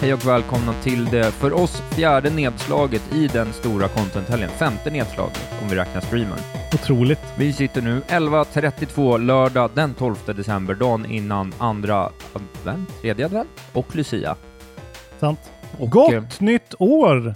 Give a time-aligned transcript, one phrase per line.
[0.00, 4.48] hej och välkomna till det för oss fjärde nedslaget i den stora contenthelgen.
[4.50, 6.38] Femte nedslaget om vi räknar streamen.
[6.74, 7.20] Otroligt.
[7.38, 13.96] Vi sitter nu 11.32 lördag den 12 december, dagen innan andra advent, tredje advent och
[13.96, 14.36] Lucia.
[15.20, 15.52] Sant.
[15.78, 17.34] Och, Gott eh, nytt år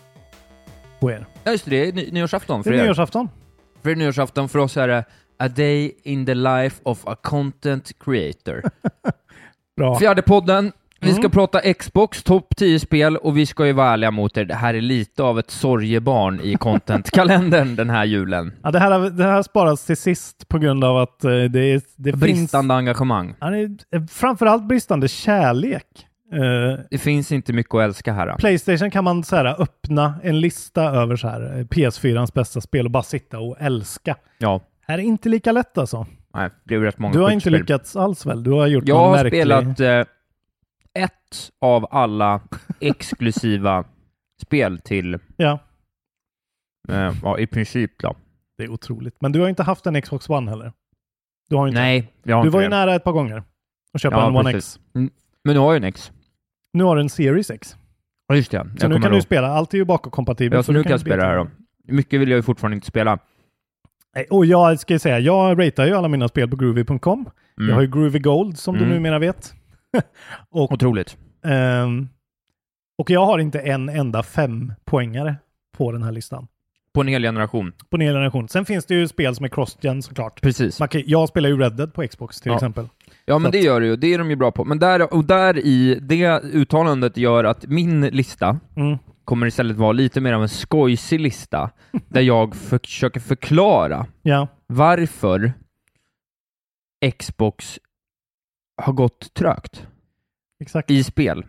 [1.01, 1.27] på er.
[1.45, 2.85] Ja just det, det är ny- nyårsafton Det för är er.
[2.85, 3.29] nyårsafton.
[3.83, 5.05] För er nyårsafton, för oss är det
[5.39, 8.63] A Day in the Life of a Content Creator.
[9.77, 9.99] Bra.
[9.99, 10.73] Fjärde podden.
[11.05, 11.31] Vi ska Mm.
[11.31, 14.45] prata Xbox, topp 10 spel och vi ska ju vara ärliga mot er.
[14.45, 18.53] Det här är lite av ett sorgebarn i content-kalendern den här julen.
[18.63, 21.49] Ja, det, här, det här sparas till sist på grund av att eh, det,
[21.97, 22.21] det finns...
[22.21, 23.35] Bristande engagemang.
[23.41, 25.87] Ja, det är, eh, framförallt bristande kärlek.
[26.33, 28.37] Eh, Det finns inte mycket att älska här.
[28.39, 32.85] Playstation kan man så här, öppna en lista över så här, eh, PS4ans bästa spel
[32.87, 34.17] och bara sitta och älska.
[34.39, 36.07] Ja, Här är inte lika lätt alltså.
[36.35, 37.53] nej, det är rätt många Du har inte skitspel.
[37.61, 38.43] lyckats alls väl?
[38.43, 39.33] Du har gjort Jag har märklig...
[39.43, 40.05] spelat eh,
[40.95, 42.41] ett av alla
[42.81, 43.85] exklusiva
[44.43, 45.59] spel till, Ja,
[46.89, 48.17] eh, ja, i princip då.
[48.59, 49.17] det är otroligt.
[49.21, 50.73] Men du har inte haft en Xbox One heller?
[51.49, 51.81] Du har inte.
[51.81, 52.77] Nej, jag har Du inte var ju det.
[52.77, 53.43] nära ett par gånger
[53.93, 54.77] att köpa Ja, en One precis.
[54.77, 54.85] X.
[55.45, 56.13] Men nu har jag en X.
[56.73, 57.77] Nu har du en Series X.
[58.29, 58.57] Ja, just det.
[58.59, 59.23] Så jag nu kommer kan du ihåg.
[59.25, 59.49] spela.
[59.49, 60.59] Allt är ju bakåtkompatibelt.
[60.59, 61.49] Ja, så nu kan jag spela det här då.
[61.85, 63.19] Mycket vill jag ju fortfarande inte spela.
[64.15, 67.29] Nej, Och jag ska ju säga, jag ratear ju alla mina spel på groovy.com.
[67.59, 67.69] Mm.
[67.69, 68.95] Jag har ju Groovy Gold som du Mm.
[68.95, 69.55] numera vet.
[70.51, 71.17] och, Otroligt.
[71.45, 72.09] ehm,
[72.99, 75.37] och jag har inte en enda fem poängare
[75.77, 76.47] på den här listan.
[76.95, 77.73] På en hel generation.
[77.91, 78.49] På en hel generation.
[78.49, 80.41] Sen finns det ju spel som är cross-gen såklart.
[80.41, 80.79] Precis.
[80.79, 82.57] Kan, jag spelar ju Red Dead på Xbox till Ja.
[82.57, 82.89] exempel.
[83.25, 83.97] Ja, men Så det att- gör det ju.
[83.97, 84.65] Det är de ju bra på.
[84.65, 88.99] Men där, och där i det uttalandet gör att min lista Mm.
[89.25, 91.71] kommer istället vara lite mer av en skojsig lista,
[92.09, 95.53] där jag försöker förklara Ja, varför
[97.19, 97.79] Xbox
[98.77, 99.87] har gått trögt
[100.61, 100.91] exakt.
[100.91, 101.45] i spel.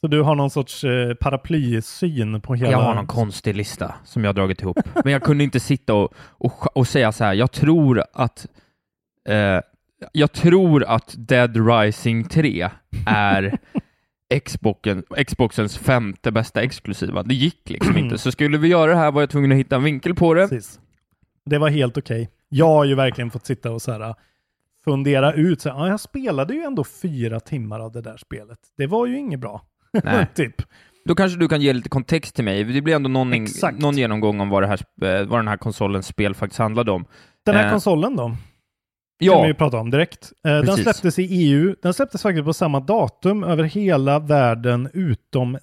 [0.00, 2.70] Så du har någon sorts eh, paraplysyn på hela...
[2.70, 4.78] Jag har någon konstig lista som jag har dragit ihop.
[5.04, 8.46] Men jag kunde inte sitta och, och, och säga så här, jag tror att
[9.28, 9.60] eh,
[10.12, 12.68] jag tror att Dead Rising 3
[13.06, 13.58] är
[14.44, 17.22] Xboxen, Xboxens femte bästa exklusiva.
[17.22, 18.18] Det gick liksom inte.
[18.18, 20.48] Så skulle vi göra det här var jag tvungen att hitta en vinkel på det.
[20.48, 20.80] Precis.
[21.44, 22.30] Det var helt okej.
[22.48, 24.14] Jag har ju verkligen fått sitta och så här,
[24.84, 25.60] fundera ut.
[25.60, 28.58] Så här, ja, jag spelade ju ändå fyra timmar av det där spelet.
[28.76, 29.62] Det var ju inget bra.
[30.04, 30.26] Nej.
[30.34, 30.54] typ.
[31.04, 32.64] Då kanske du kan ge lite kontext till mig.
[32.64, 33.30] Det blir ändå någon,
[33.78, 37.04] någon genomgång om vad, här, sp- vad den här konsolens spel faktiskt handlade om.
[37.46, 38.26] Den här Eh, konsolen då?
[38.28, 38.36] kan
[39.22, 40.32] Ja, vi ju prata om direkt.
[40.46, 41.74] Eh, den släpptes i EU.
[41.82, 45.54] Den släpptes faktiskt på samma datum över hela världen utom,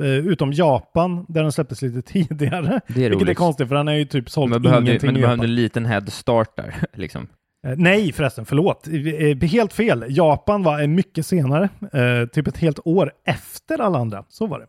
[0.00, 2.80] eh, utom Japan där den släpptes lite tidigare.
[2.88, 3.38] det är Vilket är roligt.
[3.38, 5.86] konstigt för den är ju typ sålt Men behövde, ingenting men du behövde en liten
[5.86, 7.26] head start där, liksom.
[7.66, 8.88] Eh, nej förresten, förlåt.
[8.88, 10.04] Eh, helt fel.
[10.08, 11.68] Japan var eh, mycket senare.
[11.92, 14.24] Eh, typ ett helt år efter alla andra.
[14.28, 14.66] Så var det.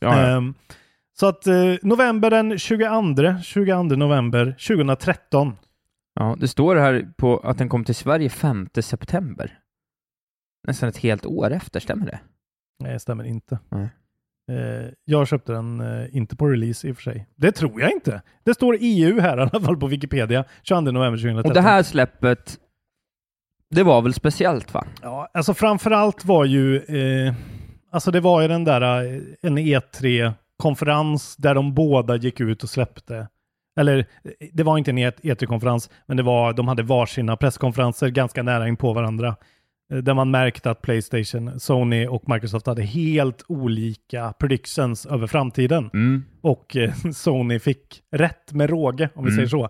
[0.00, 0.36] Ja, ja.
[0.36, 0.54] Ehm,
[1.18, 5.56] så att eh, november den 22, 22 november 2013.
[6.14, 9.58] Ja, det står här på att den kom till Sverige 5 september.
[10.66, 12.20] Nästan ett helt år efter, stämmer det?
[12.82, 13.58] Nej, det stämmer inte.
[13.68, 13.88] Nej.
[14.50, 17.26] Eh, jag köpte den eh, inte på release i och för sig.
[17.36, 18.22] Det tror jag inte.
[18.44, 20.44] Det står EU här i alla fall på Wikipedia.
[20.62, 21.50] 22 november 2013.
[21.50, 22.58] Och det här släppet,
[23.70, 24.84] det var väl speciellt va?
[25.02, 27.34] Ja, alltså framförallt var ju, eh,
[27.90, 32.68] alltså det var ju den där, eh, en E3-konferens där de båda gick ut och
[32.70, 33.28] släppte
[33.80, 34.06] Eller
[34.52, 38.68] det var inte en E- E3-konferens, men det var, de hade varsina presskonferenser ganska nära
[38.68, 39.36] in på varandra.
[39.90, 45.90] Eh, Där man märkte att Playstation, Sony och Microsoft hade helt olika predictions över framtiden.
[45.94, 46.24] Mm.
[46.40, 49.36] Och eh, Sony fick rätt med råge, om vi Mm.
[49.36, 49.64] säger så.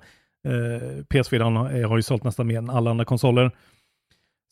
[0.48, 3.50] Eh, PS4 har, ju sålt nästan mer än alla andra konsoler.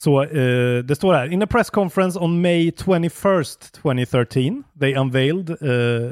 [0.03, 5.51] Så eh, det står här, in a press conference on May 21st 2013, they unveiled
[5.51, 6.11] eh,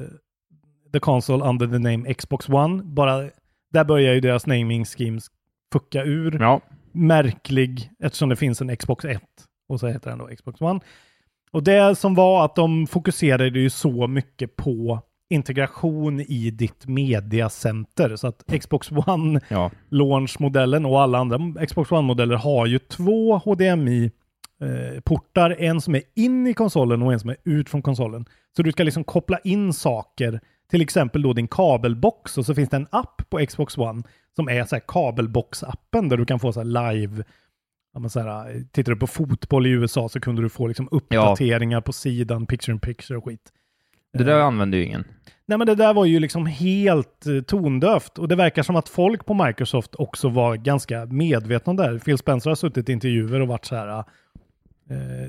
[0.93, 2.82] the console under the name Xbox One.
[2.82, 3.31] Bara,
[3.73, 5.26] där börjar ju deras naming schemes
[5.73, 6.38] fucka ur.
[6.41, 6.61] Ja.
[6.96, 9.22] Märklig, eftersom det finns en Xbox 1
[9.69, 10.81] och så heter den då Xbox One.
[11.50, 15.00] Och det som var att de fokuserade ju så mycket på
[15.31, 18.16] integration i ditt mediacenter.
[18.16, 19.70] Så att Xbox One Ja.
[19.88, 25.56] launch-modellen och alla andra Xbox One-modeller har ju två HDMI-portar.
[25.58, 28.25] en som är in i konsolen och en som är ut från konsolen.
[28.56, 30.40] Så du ska liksom koppla in saker,
[30.70, 34.02] till exempel då din kabelbox och så finns det en app på Xbox One
[34.37, 37.25] som är så här kabelbox-appen där du kan få så live
[38.03, 41.81] Ja, så här, tittar du på fotboll i USA så kunde du få liksom uppdateringar
[41.81, 43.53] på sidan, picture in picture och skit.
[44.12, 45.05] Det där använder ju ingen.
[45.47, 48.88] Nej men det där var ju liksom helt eh, tondövt och det verkar som att
[48.88, 51.99] folk på Microsoft också var ganska medvetna om det här.
[51.99, 53.99] Phil Spencer har suttit i intervjuer och varit så här.
[53.99, 54.05] Eh,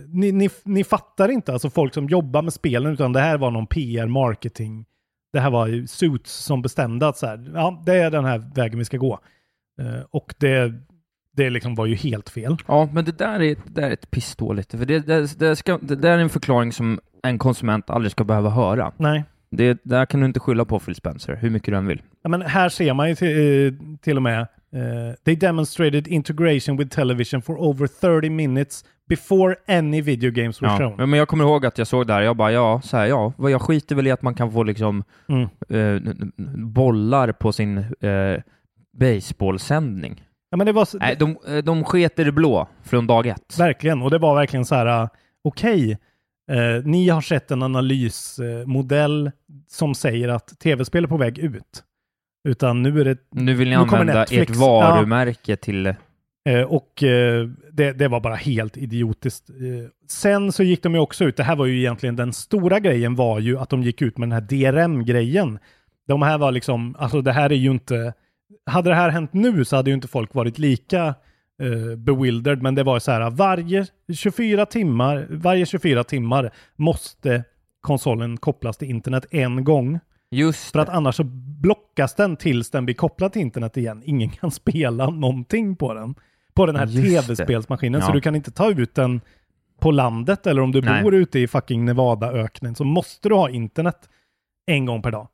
[0.07, 3.51] ni, ni, ni fattar inte, alltså folk som jobbar med spelen, utan det här var
[3.51, 4.85] någon PR, marketing.
[5.37, 8.43] Det här var ju Suits som bestämde att så här, ja, det är den här
[8.55, 9.19] vägen vi ska gå.
[9.81, 10.73] Eh, och det,
[11.35, 12.57] det liksom var ju helt fel.
[12.67, 14.71] Ja, men det där är, det där är ett pissdåligt.
[14.71, 18.23] För det, det, det, ska, det där är en förklaring som en konsument aldrig ska
[18.23, 18.91] behöva höra.
[18.97, 19.23] Nej.
[19.49, 22.01] Det där kan du inte skylla på Phil Spencer, hur mycket du än vill.
[22.23, 26.77] Ja, men här ser man ju till, eh, till och med eh, They demonstrated integration
[26.77, 30.77] with television for over 30 minutes before any video games were Ja.
[30.77, 31.09] shown.
[31.09, 33.51] Men jag kommer ihåg att jag såg där, jag bara ja, så här, ja, vad
[33.51, 35.47] jag skiter väl i att man kan få liksom Mm.
[35.69, 36.31] n-
[36.73, 38.41] bollar på sin eh,
[38.99, 40.23] baseballsändning.
[40.49, 43.59] Ja, men det var s- Nej, de, de sket i det blå från dag ett.
[43.59, 45.09] verkligen, och det var verkligen så här, uh,
[45.43, 45.91] okej,
[46.51, 49.31] eh, ni har sett en analysmodell
[49.67, 51.83] som säger att tv-spel är på väg ut.
[52.47, 53.17] Utan nu är det...
[53.31, 54.51] Nu vill ni nu använda Netflix.
[54.51, 55.85] ert varumärke till...
[56.49, 59.49] Eh, och eh, det, det var bara helt idiotiskt.
[59.49, 62.79] Eh, sen så gick de ju också ut, det här var ju egentligen den stora
[62.79, 65.59] grejen var ju att de gick ut med den här DRM-grejen.
[66.07, 68.13] De här var liksom, alltså det här är ju inte,
[68.65, 71.05] hade det här hänt nu så hade ju inte folk varit lika
[71.61, 77.43] eh, bewildered, men det var så här, varje 24 timmar, varje 24 timmar måste
[77.81, 79.99] konsolen kopplas till internet en gång.
[80.31, 81.23] Just För att annars så
[81.61, 84.01] blockas den tills den blir kopplad till internet igen.
[84.05, 86.15] Ingen kan spela någonting på den.
[86.53, 88.01] På den här tv-spelsmaskinen.
[88.01, 88.13] Så Ja.
[88.13, 89.21] du kan inte ta ut den
[89.79, 91.03] på landet eller om du Nej.
[91.03, 94.09] bor ute i fucking Nevadaöknen så måste du ha internet
[94.65, 95.27] en gång per dag.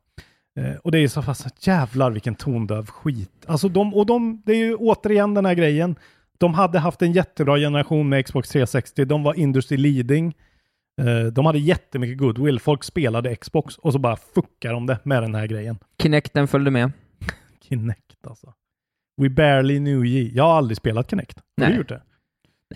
[0.60, 3.44] Eh, och det är så fast jävlar vilken tondöv skit.
[3.46, 5.96] Alltså de, och de, det är ju återigen den här grejen.
[6.38, 9.04] De hade haft en jättebra generation med Xbox 360.
[9.04, 10.34] De var industry leading.
[11.02, 12.60] Eh, de hade jättemycket goodwill.
[12.60, 15.78] Folk spelade Xbox och så bara fuckar de det med den här grejen.
[16.02, 16.92] Kinecten följde med.
[17.68, 18.54] Kinect alltså.
[19.22, 20.30] We barely knew ye.
[20.34, 21.38] Jag har aldrig spelat Kinect.
[21.60, 22.02] Har du gjort det?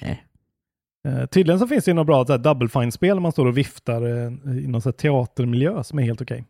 [0.01, 0.25] Nej.
[1.09, 4.03] Eh, tydligen så finns det något bra så här double fine-spel man står och viftar
[4.03, 6.45] eh, i någon så här teatermiljö som är helt okej.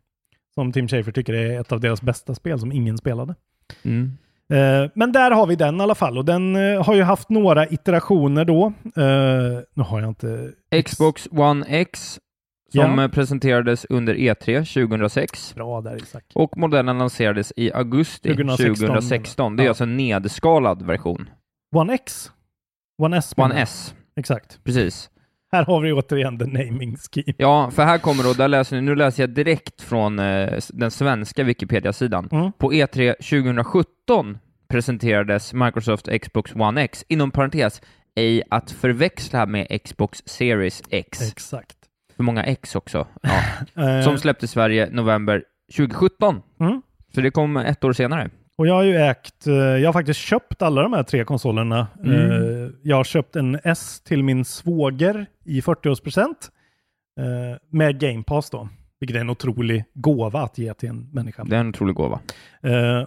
[0.54, 3.34] Som Tim Schafer tycker är ett av deras bästa spel som ingen spelade.
[3.82, 4.18] Mm.
[4.52, 7.28] Eh, men där har vi den i alla fall och den eh, har ju haft
[7.28, 8.66] några iterationer då.
[8.96, 10.52] Eh, nu har jag inte...
[10.84, 12.20] Xbox One X
[12.72, 13.08] som Ja.
[13.08, 16.24] presenterades under E3 2006 Bra där Isak.
[16.34, 18.86] och modellen lanserades i augusti 2016.
[18.86, 19.56] 2016.
[19.56, 19.70] Det är Ja.
[19.70, 21.30] alltså en nedskalad version.
[21.76, 22.30] One X?
[23.02, 23.34] One S?
[23.36, 23.54] One.
[23.60, 24.64] S, Exakt.
[24.64, 25.10] precis.
[25.52, 27.34] Här har vi återigen the naming scheme.
[27.36, 30.90] Ja, för här kommer då, där läser ni, nu läser jag direkt från eh, den
[30.90, 32.28] svenska Wikipedia-sidan.
[32.32, 32.52] Mm.
[32.52, 34.38] På E E3 2017
[34.68, 37.82] presenterades Microsoft Xbox One X, inom parentes,
[38.14, 41.32] ej att förväxla med Xbox Series X.
[41.32, 41.76] Exakt.
[42.16, 43.06] För många X också.
[43.22, 43.30] Ja.
[43.84, 45.44] Eh, Som släpptes i Sverige november
[45.76, 46.42] 2017.
[46.60, 46.82] Mm.
[47.14, 48.30] Så det kom ett år senare.
[48.58, 51.86] Och jag har ju ägt, eh, jag har faktiskt köpt alla de här tre konsolerna.
[52.04, 52.14] Mm.
[52.14, 56.50] Eh, Jag har köpt en S till min svåger i 40-årspresent
[57.20, 58.68] eh, med Game Pass då.
[59.00, 61.44] Vilket är en otrolig gåva att ge till en människa.
[61.44, 62.20] Det är en otrolig gåva.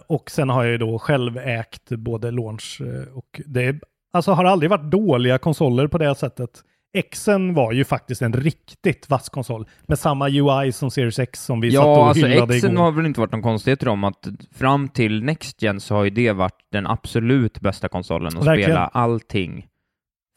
[0.06, 2.80] Och sen har jag ju då själv ägt både launch
[3.14, 3.76] och det
[4.12, 6.50] alltså har aldrig varit dåliga konsoler på det sättet.
[7.12, 11.60] Xen var ju faktiskt en riktigt vass konsol med samma UI som Series X som
[11.60, 12.82] vi satt Ja, och alltså hyllade Xen igår.
[12.82, 16.10] har väl inte varit någon konstighet om att fram till Next Gen så har ju
[16.10, 18.70] det varit den absolut bästa konsolen att Verkligen.
[18.70, 19.66] spela allting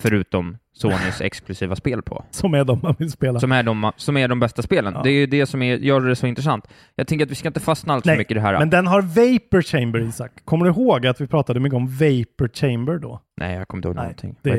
[0.02, 2.26] förutom Sonys exklusiva spel på.
[2.32, 3.40] Som är de man vill spela.
[3.40, 4.94] Som är de, som är de bästa spelen.
[4.94, 5.04] Ja.
[5.04, 6.68] Det är ju det som är, gör det så intressant.
[6.96, 8.60] Jag tänker att vi ska inte fastna allt för mycket i det här.
[8.60, 10.32] Men den har Vapor Chamber, Isak.
[10.46, 13.22] Kommer du ihåg att vi pratade mycket om Vapor Chamber då?
[13.38, 14.36] Nej, jag kommer inte ihåg Nej, någonting.
[14.42, 14.50] Det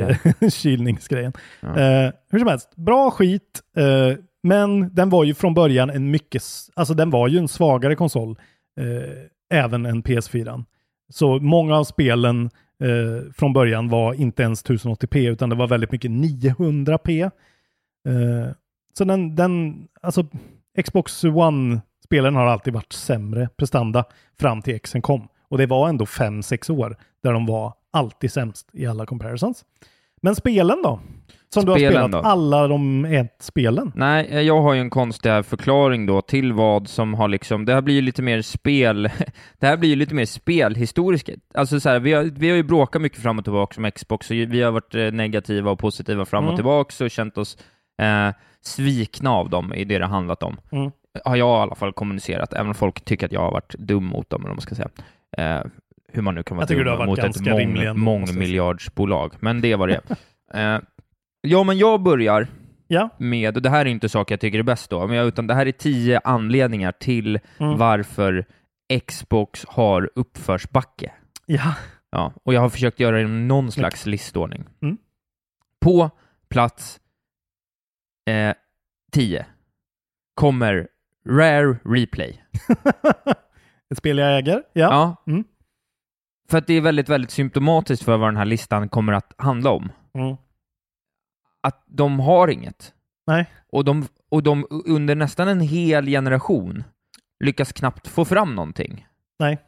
[0.42, 1.32] är kylningsgrejen.
[1.60, 1.68] Ja.
[1.68, 3.60] Eh, hur som helst, bra skit.
[3.76, 6.42] eh, men den var ju från början en mycket,
[6.74, 8.38] alltså den var ju en svagare konsol.
[8.80, 10.64] eh, även än PS4.
[11.12, 12.50] Så många av spelen
[12.82, 17.22] eh, från början var inte ens 1080p utan det var väldigt mycket 900p.
[18.08, 18.52] Eh,
[18.98, 20.26] så den, den, alltså
[20.84, 24.04] Xbox One-spelen har alltid varit sämre prestanda
[24.38, 25.28] fram till Xen kom.
[25.48, 29.64] Och det var ändå 5-6 år där de var alltid sämst i alla comparisons.
[30.22, 31.00] Men spelen då?
[31.48, 32.18] Som du har Spelen spelat, då?
[32.18, 33.92] alla de ett spelen.
[33.94, 37.74] Nej, eh, jag har ju en konstig förklaring då till vad som har liksom, det
[37.74, 39.02] här blir ju lite mer spel,
[39.58, 41.28] det här blir ju lite mer spelhistoriskt.
[41.54, 44.30] Alltså så här, vi har, vi har ju bråkat mycket fram och tillbaka om Xbox,
[44.30, 46.56] och vi har varit eh, negativa och positiva fram och Mm.
[46.56, 47.58] tillbaka och känt oss
[48.02, 50.56] eh, svikna av dem i det det handlat om.
[50.72, 50.90] Mm.
[51.24, 54.04] Har jag i alla fall kommunicerat, även om folk tycker att jag har varit dum
[54.04, 54.88] mot dem, eller vad man ska säga.
[55.38, 55.66] Eh,
[56.12, 60.00] hur man nu kan vara dum mot ett mång, mångmiljardsbolag, men det var det.
[60.54, 60.78] eh,
[61.46, 62.48] ja, men jag börjar
[62.88, 63.08] Ja.
[63.18, 65.46] med, och det här är inte saker jag tycker är bäst då, men jag, utan
[65.46, 67.78] det här är tio anledningar till Mm.
[67.78, 68.44] varför
[69.06, 71.12] Xbox har uppförsbacke.
[71.46, 71.74] Ja.
[72.10, 74.64] Ja, och jag har försökt göra det i någon slags listordning.
[74.82, 74.96] Mm.
[75.80, 76.10] På
[76.48, 77.00] plats
[78.30, 78.54] eh,
[79.12, 79.46] 10
[80.34, 80.88] kommer
[81.28, 82.42] Rare Replay.
[83.90, 84.62] Ett spel jag äger.
[84.72, 84.82] Ja.
[85.24, 85.32] Ja.
[85.32, 85.44] Mm.
[86.50, 89.70] För att det är väldigt, väldigt symptomatiskt för vad den här listan kommer att handla
[89.70, 89.92] om.
[90.14, 90.36] Mm.
[91.66, 92.92] Att de har inget.
[93.26, 93.46] Nej.
[93.72, 96.84] Och de, och de under nästan en hel generation
[97.44, 99.06] lyckas knappt få fram någonting.
[99.38, 99.58] Nej.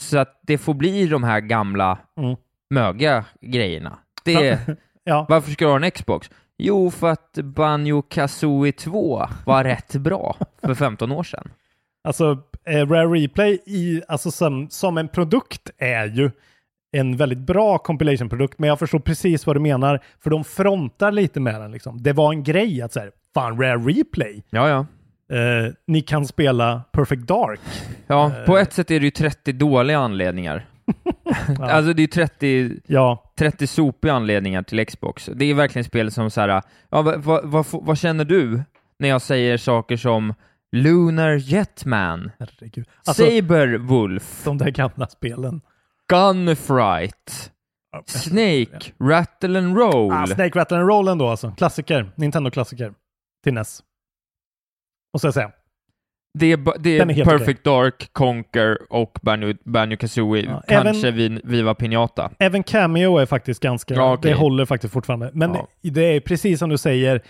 [0.00, 2.36] Så att det får bli de här gamla Mm.
[2.70, 3.98] möga grejerna.
[4.24, 4.60] Det,
[5.04, 5.26] Ja.
[5.28, 6.30] Varför ska du ha en Xbox?
[6.58, 11.50] Jo, för att Banjo Kazooie 2 var rätt bra för 15 år sedan.
[12.04, 16.30] Alltså, eh, Rare Replay i, alltså som, som en produkt är ju
[16.92, 21.40] en väldigt bra compilation-produkt, men jag förstår precis vad du menar, för de frontar lite
[21.40, 22.02] med den liksom.
[22.02, 24.78] Det var en grej att säga, fan Rare Replay, Ja, ja.
[25.36, 27.60] eh, ni kan spela Perfect Dark.
[28.06, 30.66] Ja, på ett sätt är det ju 30 dåliga anledningar.
[31.60, 35.30] Alltså det är ju 30, Ja, 30 sopiga anledningar till Xbox.
[35.34, 36.48] Det är verkligen spel som så här,
[36.90, 38.62] ja, vad, vad, vad, vad känner du
[38.98, 40.34] när jag säger saker som
[40.72, 42.86] Lunar Jetman, herregud.
[43.06, 45.60] Alltså, Saberwolf, de där gamla spelen.
[46.12, 47.52] Gunfright,
[48.06, 50.12] Snake, Rattle and Roll.
[50.12, 51.50] Ah, Snake Rattle and Roll ändå alltså.
[51.56, 52.10] Klassiker.
[52.16, 52.92] Nintendo-klassiker.
[53.44, 53.82] Till NES.
[55.14, 55.50] Och så jag säga.
[56.38, 60.44] Det är, det är är, Perfect Dark, Conquer och Banjo, Banjo Kazooie.
[60.44, 62.30] Ja, Kanske även- vi, Viva Pinata.
[62.38, 64.30] Även Cameo är faktiskt ganska, Ja, okej.
[64.30, 65.30] det håller faktiskt fortfarande.
[65.34, 65.68] Men Ja.
[65.82, 67.22] det är precis som du säger,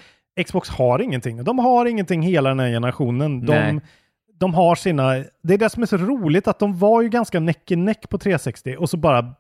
[0.47, 1.45] Xbox har ingenting.
[1.45, 3.47] De har ingenting hela den här generationen.
[3.47, 3.81] De, Nej.
[4.39, 7.41] De har sina, det är det som är så roligt att de var ju ganska
[7.41, 9.35] neck i neck på 360 och så bara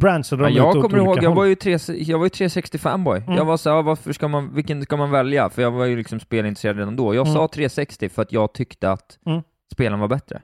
[0.00, 1.36] branchade de Ja, ut jag åt kommer ihåg, jag håll.
[1.36, 3.18] var ju, 3, jag var ju 360 fanboy.
[3.20, 3.34] Mm.
[3.34, 5.50] Jag var så här, varför ska man, vilken ska man välja?
[5.50, 7.14] För jag var ju liksom spelintresserad redan då.
[7.14, 7.34] Jag Mm.
[7.34, 9.42] sa 360 för att jag tyckte att Mm.
[9.72, 10.42] spelen var bättre.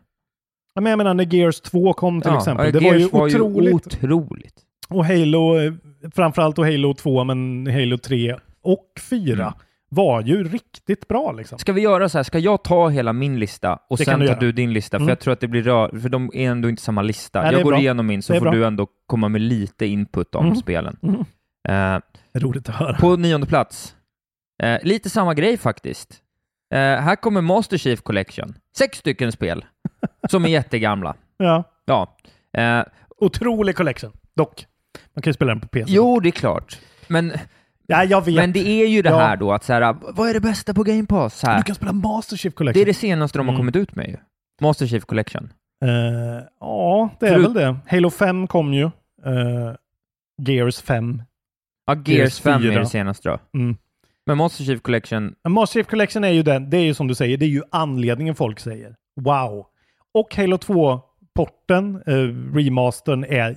[0.75, 2.73] Ja, men jag menar när Gears 2 kom till Ja, exempel.
[2.73, 3.75] Det var ju Gears var ju otroligt.
[3.87, 4.54] otroligt.
[4.88, 5.73] Och Halo, eh,
[6.14, 9.52] framförallt då Halo 2, men Halo 3 och 4 Mm.
[9.94, 11.58] Var ju riktigt bra liksom.
[11.58, 14.26] Ska vi göra så här, ska jag ta hela min lista och Det sen du
[14.26, 14.40] tar göra.
[14.40, 14.96] du din lista?
[14.96, 15.06] Mm.
[15.06, 17.42] För jag tror att det blir rör, för de är ändå inte samma lista.
[17.42, 17.80] Nej, jag går bra.
[17.80, 18.50] igenom min så får bra.
[18.52, 20.56] du ändå komma med lite input om Mm.
[20.56, 20.96] spelen.
[21.02, 21.94] Mm.
[21.96, 22.00] Eh,
[22.40, 22.94] Roligt att höra.
[22.96, 23.96] På nionde plats.
[24.62, 26.14] Eh, lite samma grej faktiskt.
[26.75, 28.54] Eh, här kommer Master Chief Collection.
[28.78, 29.64] Sex stycken spel
[30.30, 31.14] som är jättegamla.
[31.37, 31.64] Ja.
[31.84, 32.16] Ja.
[33.18, 34.66] Otrolig collection, dock.
[35.14, 35.92] Man kan ju spela den på PC.
[35.92, 36.78] jo, det är klart.
[37.08, 37.32] Men,
[37.92, 38.34] Ja, jag vet.
[38.34, 39.18] men det är ju det Ja.
[39.18, 41.38] här då att så här, vad är det bästa på Game Pass?
[41.38, 42.78] Så Du här, kan spela Master Chief Collection.
[42.80, 43.61] det är det senaste de har Mm.
[43.61, 44.16] kommit ut med ju.
[44.61, 45.52] Master Chief Collection.
[45.84, 45.90] Eh,
[46.61, 47.76] ja, det är Förut- väl det.
[47.87, 48.84] Halo 5 kom ju.
[48.84, 49.75] Eh,
[50.42, 51.22] Gears 5.
[51.87, 52.80] Ja, Gears, Gears 5 är 4.
[52.80, 53.38] det senaste då.
[53.58, 53.76] Mm.
[54.26, 57.14] Men Master Chief Collection, Master Chief Collection är ju den, det är ju som du
[57.14, 58.94] säger, det är ju anledningen folk säger.
[59.20, 59.66] Wow!
[60.14, 63.56] Och Halo 2-porten, eh, remastern, är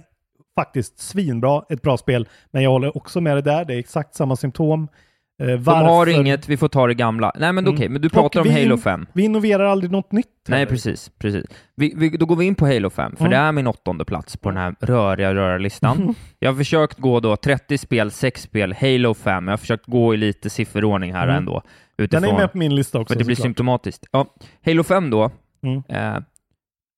[0.55, 2.27] faktiskt svinbra, ett bra spel.
[2.51, 4.87] Men jag håller också med dig där, det är exakt samma symptom.
[5.41, 7.31] Eh, de varför- har inget, vi får ta det gamla.
[7.35, 7.73] Nej men Mm.
[7.75, 9.05] okej, men du Och pratar om vi- Halo 5.
[9.13, 10.27] Vi innoverar aldrig något nytt.
[10.47, 11.11] Nej, precis.
[11.19, 11.45] precis.
[11.75, 13.31] Vi, vi, då går vi in på Halo 5, för Mm.
[13.31, 16.15] det är min åttonde plats på den här röriga, röriga listan.
[16.39, 19.47] Jag har försökt gå då 30 spel, 6 spel, Halo 5.
[19.47, 21.35] Jag har försökt gå i lite sifferordning här Mm.
[21.35, 21.61] ändå.
[21.97, 23.13] Den Utifrån, är med på min lista också.
[23.13, 23.45] för det blir såklart.
[23.45, 24.05] symptomatiskt.
[24.11, 24.25] Ja,
[24.65, 25.31] Halo 5 då,
[25.63, 25.83] Mm.
[25.89, 26.21] eh,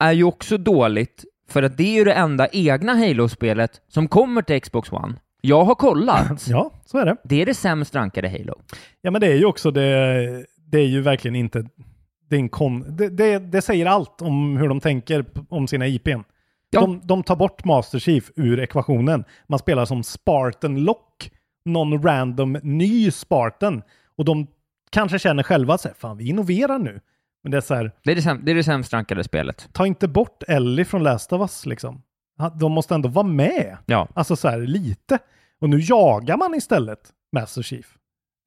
[0.04, 4.42] är ju också dåligt, för att det är ju det enda egna Halo-spelet som kommer
[4.42, 5.16] till Xbox One.
[5.42, 6.48] Jag har kollat.
[6.48, 7.16] Ja, så är det.
[7.24, 8.54] Det är det sämst rankade Halo.
[9.02, 10.46] Ja, men det är ju också det.
[10.56, 11.66] Det är ju verkligen inte.
[12.30, 15.88] Det, är en kon, det, det, det säger allt om hur de tänker om sina
[15.88, 16.20] IPn.
[16.70, 16.82] Ja.
[16.82, 19.24] De, de tar bort Master Chief ur ekvationen.
[19.48, 21.32] Man spelar som Spartan Lock,
[21.66, 23.82] någon random ny Spartan.
[24.18, 24.48] Och de
[24.90, 27.00] kanske känner själva att fan vi innoverar nu.
[27.48, 29.70] Men det är så här, Det är det, säm- det är det sämst rankade spelet.
[29.74, 32.02] ta inte bort Ellie från Last of Us liksom.
[32.40, 33.78] Ha- De måste ändå vara med.
[33.86, 34.08] Ja.
[34.14, 35.18] Alltså så här lite.
[35.62, 37.00] Och nu jagar man istället
[37.36, 37.86] Master Chief.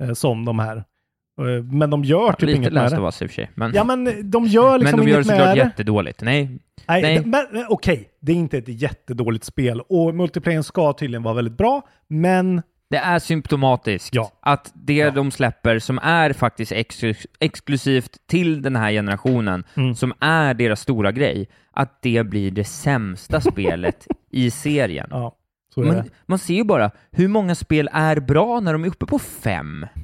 [0.03, 0.77] Eh, som de här.
[0.77, 3.01] Eh, men de gör typ Lite inget med Last det.
[3.03, 3.51] of Us i och för sig.
[3.55, 5.59] Men, Ja men de gör liksom men de gör det inget med såklart det.
[5.61, 6.23] jättedåligt.
[6.23, 6.45] Nej,
[6.89, 7.19] Nej, nej.
[7.19, 11.35] det- men men okej, det är inte ett jättedåligt spel och multiplayern ska tydligen vara
[11.35, 14.33] väldigt bra, men Det är symptomatiskt Ja.
[14.43, 17.01] att det de släpper som är faktiskt ex
[17.41, 19.95] exklusivt till den här generationen, Mm.
[19.95, 25.09] som är deras stora grej, att det blir det sämsta spelet i serien.
[25.11, 25.37] ja.
[25.77, 29.19] Man, man ser ju bara hur många spel är bra när de är uppe på
[29.19, 29.87] fem.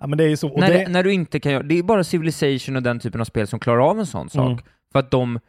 [0.00, 0.48] Ja, men det är ju så.
[0.48, 3.20] Och när, det, när du inte kan göra, det är bara Civilization och den typen
[3.20, 4.46] av spel som klarar av en sån sak.
[4.50, 4.58] Mm.
[4.92, 5.40] För att de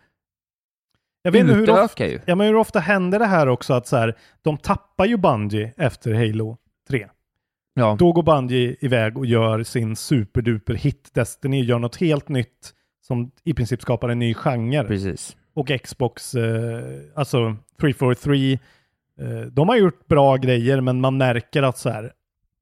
[1.22, 2.20] jag vet inte hur ofta, ju.
[2.26, 5.74] ja, men hur ofta händer det här också att så här, de tappar ju Bungie
[5.78, 6.58] efter Halo
[6.90, 7.08] 3.
[7.74, 12.74] Ja, Då går Bungie iväg och gör sin superduper hit Destiny, gör något helt nytt
[13.08, 14.84] som i princip skapar en ny genre.
[14.84, 15.38] precis.
[15.54, 16.82] och Xbox, eh,
[17.16, 18.60] alltså 343, eh,
[19.52, 22.12] de har gjort bra grejer men man märker att så här,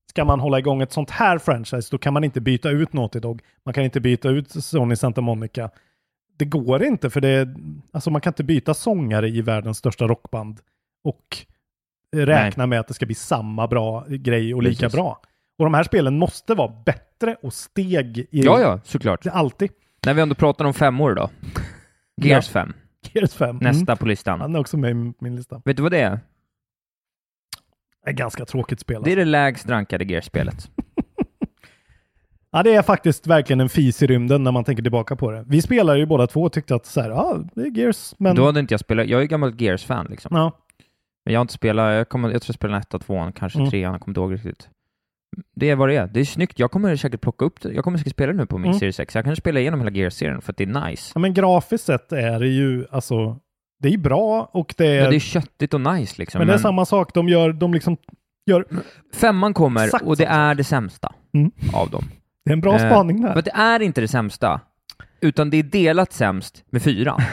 [0.09, 3.19] ska man hålla igång ett sånt här franchise då kan man inte byta ut Naughty
[3.19, 3.41] Dog.
[3.65, 5.69] Man kan inte byta ut Sony Santa Monica.
[6.37, 7.55] Det går inte för det,
[7.91, 10.59] alltså man kan inte byta sångare i världens största rockband
[11.03, 11.37] och
[12.15, 14.95] räkna med att det ska bli samma bra grej och lika Precis.
[14.95, 15.21] bra.
[15.59, 19.23] Och de här spelen måste vara bättre och steg i Ja, ja, såklart.
[19.23, 19.71] det alltid.
[20.05, 21.29] När vi ändå pratar om femmor då.
[22.21, 22.73] Gears 5,
[23.13, 23.57] Gears 5.
[23.61, 23.97] nästa Mm.
[23.97, 24.41] på listan.
[24.41, 25.61] Han är också med i min lista.
[25.65, 26.19] Vet du vad det är?
[28.07, 29.01] Ett ganska tråkigt spel.
[29.03, 29.19] Det är alltså.
[29.19, 30.71] det lägst rankade Gears-spelet.
[32.57, 35.43] Ja, det är faktiskt verkligen en fis i rymden när man tänker tillbaka på det.
[35.47, 38.35] Vi spelade ju båda två och tyckte att så här, ja, det är Gears, men...
[38.35, 40.35] Då hade inte jag spelat, jag är ju gammal Gears-fan liksom.
[40.35, 40.51] Ja,
[41.25, 43.69] Men jag har inte spelat, jag, kommer, jag tror jag spelade ettan, tvåan, kanske Mm.
[43.69, 44.69] trean, jag kommer inte ihåg riktigt.
[45.55, 46.07] Det är vad det är.
[46.07, 46.59] Det är snyggt.
[46.59, 47.73] Jag kommer säkert plocka upp det.
[47.73, 48.79] Jag kommer säkert spela nu på min Mm.
[48.79, 49.15] Series X.
[49.15, 51.11] Jag kan spela igenom hela Gears-serien för att det är nice.
[51.15, 53.37] ja, men grafiskt sett är det ju, alltså,
[53.83, 55.03] det är bra och det är...
[55.03, 56.39] Ja, det är köttigt och nice liksom.
[56.39, 57.97] men det är samma sak, de gör, de liksom
[58.49, 58.65] gör...
[59.15, 61.51] Femman kommer Exakt och det är det sämsta Mm.
[61.73, 62.03] av dem.
[62.47, 63.31] Det är en bra Eh, spaning där.
[63.31, 64.59] För att det är inte det sämsta,
[65.21, 67.21] utan det är delat sämst med fyran.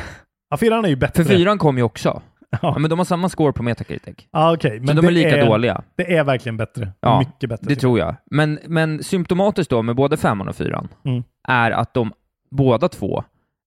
[0.50, 1.24] Ja, fyran är ju bättre.
[1.24, 2.22] För fyran kom ju också.
[2.50, 4.14] Ja, Ja, men de har samma score på Metacritic.
[4.30, 4.78] okej.
[4.78, 5.82] Så Men de det är lika dåliga.
[5.96, 6.92] Det är verkligen bättre.
[7.00, 7.66] Ja, Mycket bättre.
[7.68, 8.14] Det tror jag.
[8.30, 11.22] Men, men symptomatiskt då med både femman och fyran Mm.
[11.48, 12.12] är att de
[12.50, 13.24] båda två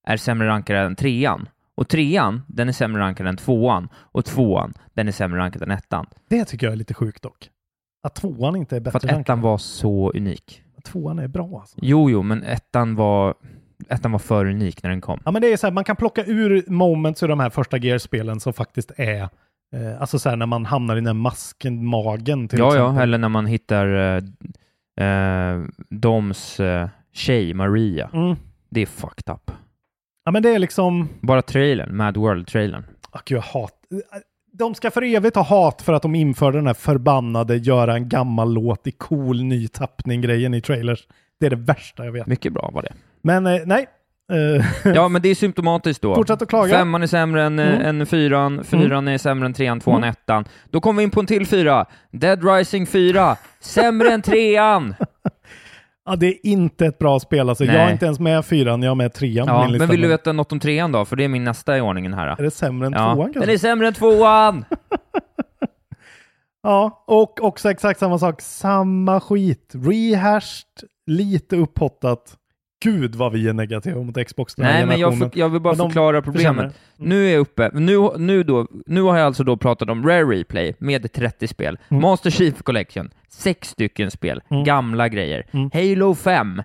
[0.08, 1.50] är sämre rankade än trean.
[1.76, 3.90] Och trean, den är sämre rankad än tvåan.
[3.96, 6.06] Och tvåan, den är sämre rankad än ettan.
[6.30, 7.50] Det tycker jag är lite sjukt dock.
[8.04, 9.40] Att tvåan inte är För bättre att ettan rankad.
[9.40, 10.64] var så unik.
[10.88, 11.78] Tvåan är bra alltså.
[11.82, 13.34] Jo, jo, men ettan var,
[13.90, 15.20] ettan var för unik när den kom.
[15.26, 17.78] Ja, men det är så här, man kan plocka ur moments ur de här första
[17.78, 19.22] Gears-spelen som faktiskt är,
[19.76, 22.96] eh, alltså så här när man hamnar i den här masken, magen till Ja, exempel.
[22.96, 23.88] ja, eller när man hittar
[24.98, 28.10] eh, eh, Doms eh, tjej, Maria.
[28.14, 28.36] Mm.
[28.70, 29.52] Det är fucked up.
[30.26, 32.84] Ja, men det är liksom, Bara trailern, Mad World-trailern.
[33.26, 33.74] gud, jag hat.
[34.60, 38.10] De ska för evigt ha hat för att de införde den här förbannade göra en
[38.10, 41.08] gammal låt i cool ny tappning-grejen i trailers.
[41.40, 42.28] Det är det värsta jag vet.
[42.28, 42.94] Mycket bra var det.
[43.22, 43.88] Men eh, nej.
[44.32, 44.66] Eh,
[44.96, 46.16] Ja, men det är symptomatiskt då.
[46.16, 46.74] Fortsätt att klaga.
[46.78, 47.82] Femman är sämre än, Mm.
[48.00, 50.10] än fyran, fyran är sämre än trean, tvåan, Mm.
[50.10, 50.46] ettan.
[50.72, 51.86] Då kommer vi in på en till fyra.
[52.12, 54.96] Dead Rising 4, sämre än trean!
[56.08, 57.66] Ja, det är inte ett bra spel alltså.
[57.66, 57.92] Jag är Nej.
[57.94, 60.60] inte ens med fyran, jag är med trean Ja, men vill du veta något om
[60.60, 61.06] trean då?
[61.06, 62.28] För det är min nästa i ordningen här.
[62.28, 63.40] Är det sämre än Ja, tvåan kanske?
[63.40, 64.66] den är sämre än tvåan!
[66.64, 68.42] Ja, och också exakt samma sak.
[68.42, 69.72] Samma skit.
[69.74, 70.66] Rehashed,
[71.06, 72.38] lite upphottat.
[72.84, 75.62] Gud vad vi är negativa mot Xbox den här Nej, men jag, för, jag vill
[75.62, 76.74] bara Men förklara problemet.
[76.98, 77.06] det.
[77.06, 80.24] Nu är jag uppe, nu, nu, då, nu har jag alltså då pratat om Rare
[80.24, 82.02] Replay med 30 spel, Mm.
[82.02, 84.64] Master Chief Collection, sex stycken spel, Mm.
[84.64, 85.70] gamla grejer, Mm.
[85.74, 86.62] Halo 5,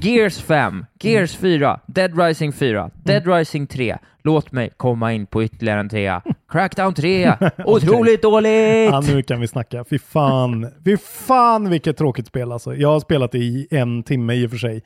[0.00, 3.96] Gears 5, Gears 4, Dead Rising 4, Dead Rising 3.
[4.24, 6.22] Låt mig komma in på ytterligare en trea.
[6.52, 7.32] Crackdown 3,
[7.64, 8.90] otroligt dåligt!
[8.90, 9.84] Ja, nu kan vi snacka.
[9.90, 10.66] Fy fan.
[10.84, 12.74] Fy fan vilket tråkigt spel alltså.
[12.74, 14.82] Jag har spelat det i en timme i och för sig.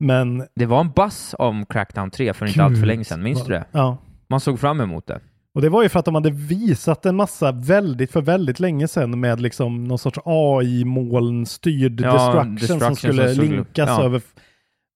[0.00, 0.44] Men...
[0.54, 3.52] Det var en buzz om Crackdown 3 för inte allt för länge sedan, minns du
[3.52, 3.64] det?
[3.72, 3.98] Ja.
[4.28, 5.20] Man såg fram emot det.
[5.54, 8.88] Och det var ju för att de hade visat en massa väldigt, för väldigt länge
[8.88, 14.02] sedan med liksom någon sorts AI-molnstyrd Ja, destruction, som destruction skulle som skulle- linkas ja.
[14.04, 14.22] över.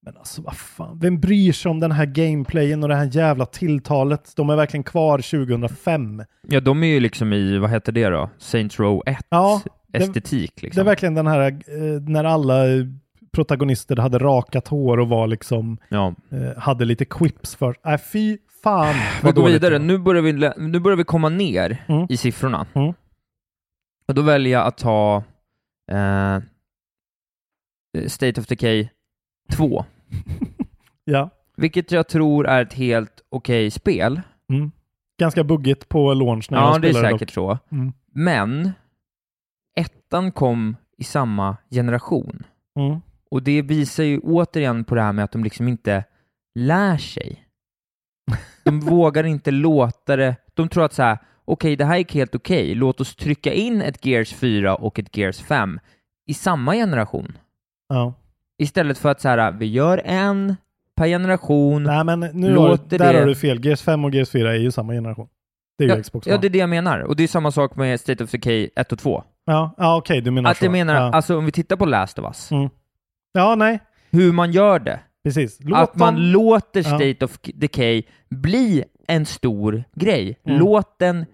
[0.07, 3.47] Men alltså vad fan, vem bryr sig om den här gameplayen och det här jävla
[3.47, 4.33] tilltalet?
[4.37, 6.23] De är verkligen kvar 2005.
[6.49, 8.31] Ja, de är ju liksom i, vad heter det då?
[8.39, 10.85] Saints Row 1 Ja, det- estetik Det är liksom.
[10.87, 12.65] verkligen den här eh, när alla
[13.35, 16.15] protagonister hade rakat hår och var liksom, Ja.
[16.31, 17.77] eh, hade lite quips för.
[17.87, 18.95] Äh, fy fan
[19.25, 19.79] Vi går vidare.
[19.79, 22.07] Nu börjar, vi, nu börjar vi komma ner Mm.
[22.11, 22.67] i siffrorna.
[22.75, 22.95] Mm.
[24.09, 25.23] Och då väljer jag att ta
[25.93, 26.39] eh,
[28.09, 28.89] State of Decay
[29.53, 29.85] 2.
[31.07, 31.31] Ja.
[31.57, 34.21] Vilket jag tror är ett helt okej spel.
[34.51, 34.71] Mm.
[35.19, 37.59] Ganska buggigt på launch när Ja, jag det är spelade säkert dock.
[37.69, 37.75] så.
[37.77, 37.93] Mm.
[38.13, 38.71] Men
[39.77, 42.43] ettan kom i samma generation.
[42.79, 43.01] Mm.
[43.35, 46.05] Och det visar ju återigen på det här med att de liksom inte
[46.55, 47.45] lär sig.
[48.65, 52.35] De vågar inte låta det, de tror att så här, okej det här gick helt
[52.35, 55.81] okej, låt oss trycka in ett Gears 4 och ett Gears 5
[56.27, 57.39] i samma generation.
[57.89, 58.15] Ja.
[58.59, 60.57] Istället för att så här, vi gör en
[60.97, 61.83] per generation.
[61.83, 63.65] Nej men nu har, Låter där det- har du fel.
[63.65, 65.29] Gears 5 och Gears 4 är ju samma generation.
[65.79, 67.01] Det är ju ja, Xbox ja, det är det jag menar.
[67.01, 69.25] Och det är samma sak med State of Decay 1 och 2.
[69.45, 70.65] Ja, ja okej, du menar Att så.
[70.65, 71.01] jag menar, ja.
[71.13, 72.69] alltså om vi tittar på Last of Us, Mm.
[73.35, 73.79] Ja, nej,
[74.11, 75.01] hur man gör det.
[75.25, 75.59] precis.
[75.61, 76.85] Låt att man dem- låter Ja.
[76.99, 80.39] State of Decay bli en stor grej.
[80.47, 80.59] Mm.
[80.59, 81.25] Låt den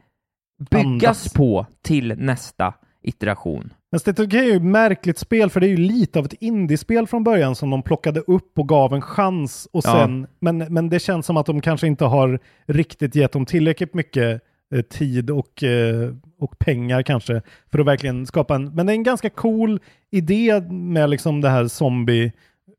[0.70, 0.86] byggas
[1.26, 1.32] Andas.
[1.32, 3.72] på till nästa iteration.
[3.92, 6.24] Men State of Decay är ju ett märkligt spel för det är ju lite av
[6.24, 9.92] ett indiespel från början som de plockade upp och gav en chans och Ja.
[9.92, 13.94] sen, men, men det känns som att de kanske inte har riktigt gett dem tillräckligt
[13.94, 14.42] mycket
[14.90, 19.02] tid och, eh, och pengar kanske för att verkligen skapa en, men det är en
[19.02, 19.80] ganska cool
[20.11, 22.33] idé med liksom det här zombie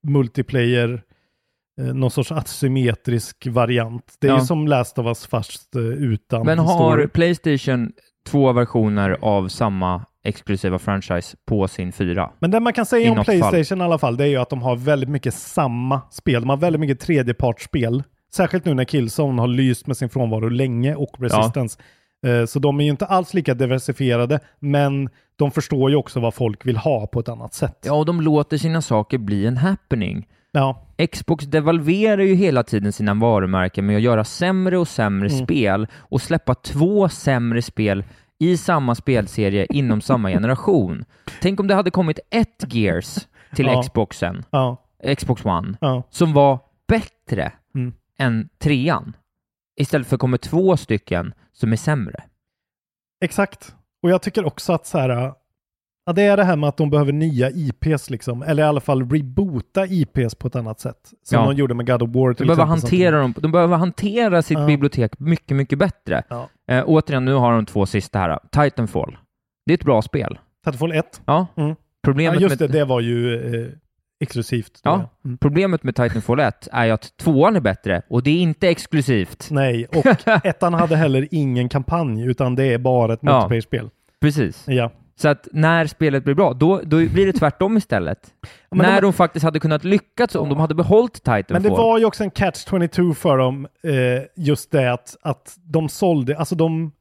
[0.04, 1.02] multiplayer,
[1.82, 4.16] eh, någon sorts asymmetrisk variant.
[4.20, 4.40] Det är Ja.
[4.40, 7.08] ju som Last of Us fast eh, utan Men har story.
[7.08, 7.92] Playstation
[8.28, 12.32] två versioner av samma exklusiva franchise på sin fyra?
[12.40, 14.50] Men det man kan säga I om Playstation i alla fall, det är ju att
[14.50, 16.42] de har väldigt mycket samma spel.
[16.42, 18.04] De har väldigt mycket tredjepartsspel.
[18.36, 21.80] Särskilt nu när Killzone har lyst med sin frånvaro länge och Resistance.
[22.28, 26.34] Eh, Så de är ju inte alls lika diversifierade, men de förstår ju också vad
[26.34, 27.78] folk vill ha på ett annat sätt.
[27.86, 30.28] Ja, och de låter sina saker bli en happening.
[30.52, 35.44] Ja, Xbox devalverar ju hela tiden sina varumärken med att göra sämre och sämre Mm.
[35.46, 38.04] spel och släppa två sämre spel
[38.40, 41.06] i samma spelserie inom samma generation.
[41.42, 43.18] Tänk om det hade kommit ett Gears
[43.56, 43.82] till Ja.
[43.84, 44.78] Xboxen, ja,
[45.18, 46.04] Xbox One, ja.
[46.10, 47.52] som var bättre.
[48.22, 49.16] Än trean.
[49.80, 52.24] Istället för komma två stycken som är sämre.
[53.26, 53.76] Exakt.
[54.04, 55.10] Och jag tycker också att så här,
[56.06, 58.80] ja, det är det här med att de behöver nya IPs liksom, eller i alla
[58.82, 61.14] fall reboota IPs på ett annat sätt.
[61.24, 61.46] Som Ja.
[61.46, 62.82] de gjorde med God of War De till behöver, exempel.
[63.00, 64.66] hantera dem, de behöver hantera sitt Ja.
[64.66, 66.24] bibliotek mycket, mycket bättre.
[66.30, 66.50] Ja.
[66.68, 68.40] Eh, återigen, nu har de två sista här.
[68.52, 69.18] Titanfall.
[69.66, 70.40] Det är ett bra spel.
[70.66, 71.22] Titanfall 1.
[71.26, 71.48] Ja.
[71.56, 71.70] Mm.
[71.70, 73.72] Ja, Problemet, just det, med, det var ju eh,
[74.22, 74.80] exklusivt.
[74.84, 75.10] Ja.
[75.26, 75.38] Mm.
[75.38, 79.48] problemet med Titanfall 1 är ju att tvåan är bättre och det är inte exklusivt.
[79.52, 80.06] Nej, och
[80.46, 83.34] ettan hade heller ingen kampanj, utan det är bara ett Ja.
[83.40, 83.90] multiplayer-spel.
[84.22, 84.64] Precis.
[84.68, 84.92] Ja.
[85.16, 88.20] Så att när spelet blir bra, då, då blir det tvärtom istället.
[88.70, 91.46] Men när de- de, faktiskt hade kunnat lyckats om de hade behållit Titanfall.
[91.50, 93.92] Men det var ju också en catch-22 för dem, eh,
[94.46, 96.92] just det att, att de sålde, alltså de,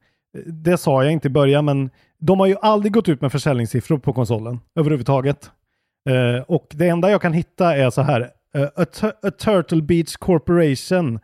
[0.45, 3.97] det sa jag inte i början, men de har ju aldrig gått ut med försäljningssiffror
[3.97, 5.51] på konsolen överhuvudtaget.
[6.09, 8.85] Eh, och det enda jag kan hitta är så här, Uh, a,
[9.21, 11.19] a Turtle Beach Corporation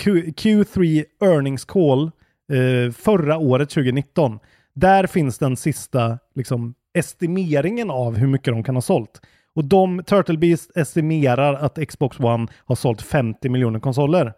[0.00, 2.10] Q, Q3 Earnings Call
[2.52, 4.38] uh, förra året, 2019.
[4.74, 9.20] Där finns den sista liksom, estimeringen av hur mycket de kan ha sålt.
[9.54, 14.32] Och de, Turtle Beast estimerar att Xbox One har sålt 50 miljoner konsoler.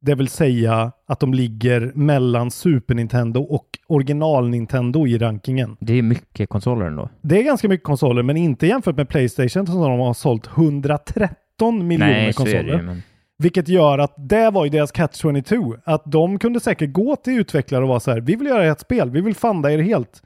[0.00, 5.76] Det vill säga att de ligger mellan Super Nintendo och original Nintendo i rankingen.
[5.80, 7.08] Det är mycket konsoler ändå.
[7.22, 11.86] Det är ganska mycket konsoler, men inte jämfört med Playstation som de har sålt 113
[11.86, 12.76] miljoner Nej, så är konsoler.
[12.76, 12.82] det.
[12.82, 13.02] Men...
[13.38, 15.76] Vilket gör att det var ju deras catch 22.
[15.84, 18.80] Att de kunde säkert gå till utvecklare och vara så här, vi vill göra ett
[18.80, 20.22] spel, vi vill funda er helt.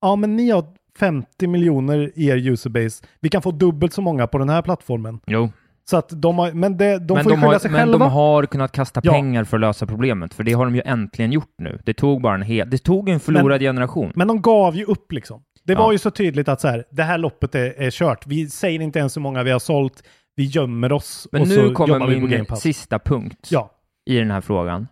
[0.00, 0.64] Ja, men ni har
[0.98, 3.04] 50 miljoner i er userbase.
[3.20, 5.20] Vi kan få dubbelt så många på den här plattformen.
[5.26, 5.50] Jo,
[5.84, 7.80] Så att de har, men det, de men, får ju de skylla har, sig men
[7.80, 7.98] själva.
[7.98, 9.12] de har kunnat kasta Ja.
[9.12, 11.80] pengar för att lösa problemet, för det har de ju äntligen gjort nu.
[11.84, 12.70] Det tog bara en hel...
[12.70, 14.12] Det tog en förlorad generation.
[14.14, 15.42] Men de gav ju upp liksom.
[15.64, 15.78] Det Ja.
[15.78, 18.26] var ju så tydligt att så här, det här loppet är, är kört.
[18.26, 20.02] Vi säger inte ens hur många vi har sålt.
[20.36, 22.60] Vi gömmer oss Men och nu så kommer jobbar vi på Game min Pass.
[22.60, 23.70] sista punkt Ja,
[24.06, 24.88] i den här frågan,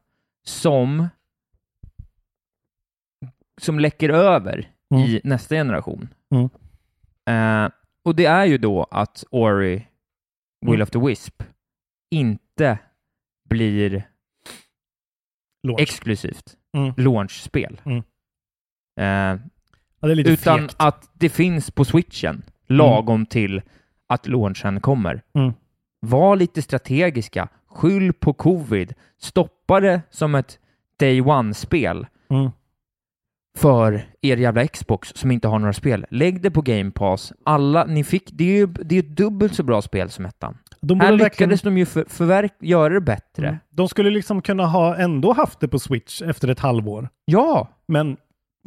[0.47, 1.09] som
[3.61, 5.05] som läcker över Mm.
[5.05, 6.09] i nästa generation.
[6.35, 6.45] Mm.
[7.65, 7.71] Eh,
[8.05, 9.88] och det är ju då att Ori,
[10.61, 10.83] Will Mm.
[10.83, 11.43] of the Wisp,
[12.11, 12.79] inte
[13.49, 14.03] blir
[15.63, 15.81] launch.
[15.81, 16.95] exklusivt Mm.
[16.97, 17.81] launchspel.
[17.85, 17.99] Mm.
[19.01, 19.41] Eh,
[20.01, 20.75] ja, utan fegt.
[20.79, 23.63] att det finns på switchen lagom till
[24.07, 25.23] att launchen kommer.
[25.35, 25.53] Mm.
[26.01, 27.49] Var lite strategiska.
[27.67, 28.95] Skyll på covid.
[29.19, 30.59] Stoppa det som ett
[30.97, 32.51] day one-spel Mm.
[33.59, 36.07] För er jävla Xbox som inte har några spel.
[36.11, 37.33] Lägg det på Game Pass.
[37.45, 40.59] Alla, ni fick, det är ju det är ett dubbelt så bra spel som ettan.
[40.81, 43.47] De Här borde verkligen, lyckades de ju för, förverk, göra det bättre.
[43.49, 43.59] Mm.
[43.71, 47.09] de skulle liksom kunna ha ändå haft det på Switch efter ett halvår.
[47.25, 48.17] Ja, Men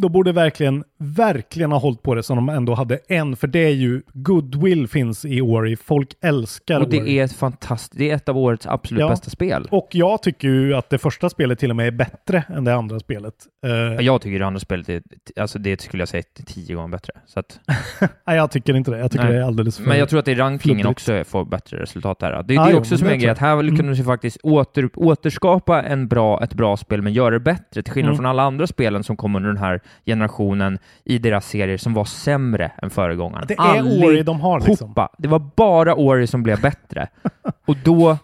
[0.02, 3.60] då borde verkligen, verkligen ha hållit på det som de ändå hade en, för det
[3.60, 5.76] är ju goodwill finns i Ori.
[5.76, 7.20] Folk älskar och det Ori.
[7.20, 9.10] är ett fantastiskt, det är ett av årets absolut Ja.
[9.10, 9.68] bästa spel.
[9.72, 12.76] Och jag tycker ju att det första spelet till och med är bättre än det
[12.76, 13.34] andra spelet.
[13.66, 15.02] Eh, Jag tycker det andra spelet är,
[15.40, 17.14] alltså det skulle jag säga är tio gånger bättre.
[17.26, 17.60] Så att,
[18.28, 18.98] nej, jag tycker inte det.
[18.98, 19.34] Jag tycker Nej.
[19.34, 19.84] det är alldeles för...
[19.88, 20.86] men jag tror att i rankingen flubbigt.
[20.92, 22.44] också får bättre resultat där.
[22.44, 23.98] Det är Ja, det jo, också men som det är grejen, att tror här lyckades
[23.98, 28.12] de faktiskt åter, återskapa en bra, ett bra spel, men göra det bättre, till skillnad
[28.12, 28.18] Mm.
[28.18, 32.06] från alla andra spelen som kom under den här generationen i deras serier som var
[32.06, 33.46] sämre än föregångaren.
[33.48, 34.88] Det är Ori de har liksom.
[34.90, 35.10] Hoppa.
[35.18, 37.08] Det var bara Ori som blev bättre.
[37.68, 38.18] och då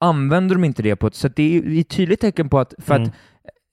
[0.00, 1.14] använder de inte det på ett...
[1.14, 2.74] Så det är ett tydligt tecken på att...
[2.78, 3.08] För Mm.
[3.08, 3.14] att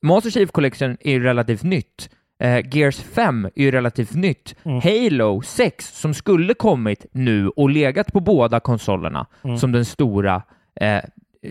[0.05, 2.09] Master Chief Collection är ju relativt nytt.
[2.43, 4.55] Eh, Gears 5 är ju relativt nytt.
[4.63, 4.81] Mm.
[4.81, 9.57] Halo 6, som skulle kommit nu och legat på båda konsolerna Mm.
[9.57, 10.41] som den stora
[10.81, 10.99] eh,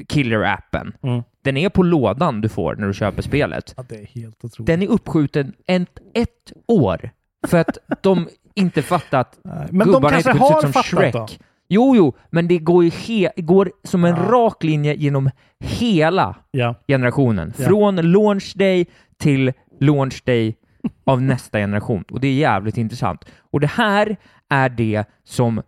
[0.08, 0.92] killer-appen.
[1.02, 1.22] Mm.
[1.42, 3.74] Den är på lådan du får när du köper spelet.
[3.76, 4.66] Ja, det är helt otroligt.
[4.66, 7.10] Den är uppskjuten ett, ett år
[7.46, 9.38] för att de inte fattat
[9.70, 11.12] Men de kanske ut har som fattat Shrek.
[11.14, 11.26] då.
[11.68, 14.22] Jo, jo, men det går he- går som en Ja.
[14.32, 15.30] rak linje genom
[15.64, 16.74] hela Ja.
[16.88, 17.52] generationen.
[17.58, 17.64] Ja.
[17.66, 18.86] Från launch day
[19.18, 20.56] till launch day
[21.04, 22.04] av nästa generation.
[22.10, 23.24] Och det är jävligt intressant.
[23.38, 24.16] Och det här
[24.48, 25.62] är det som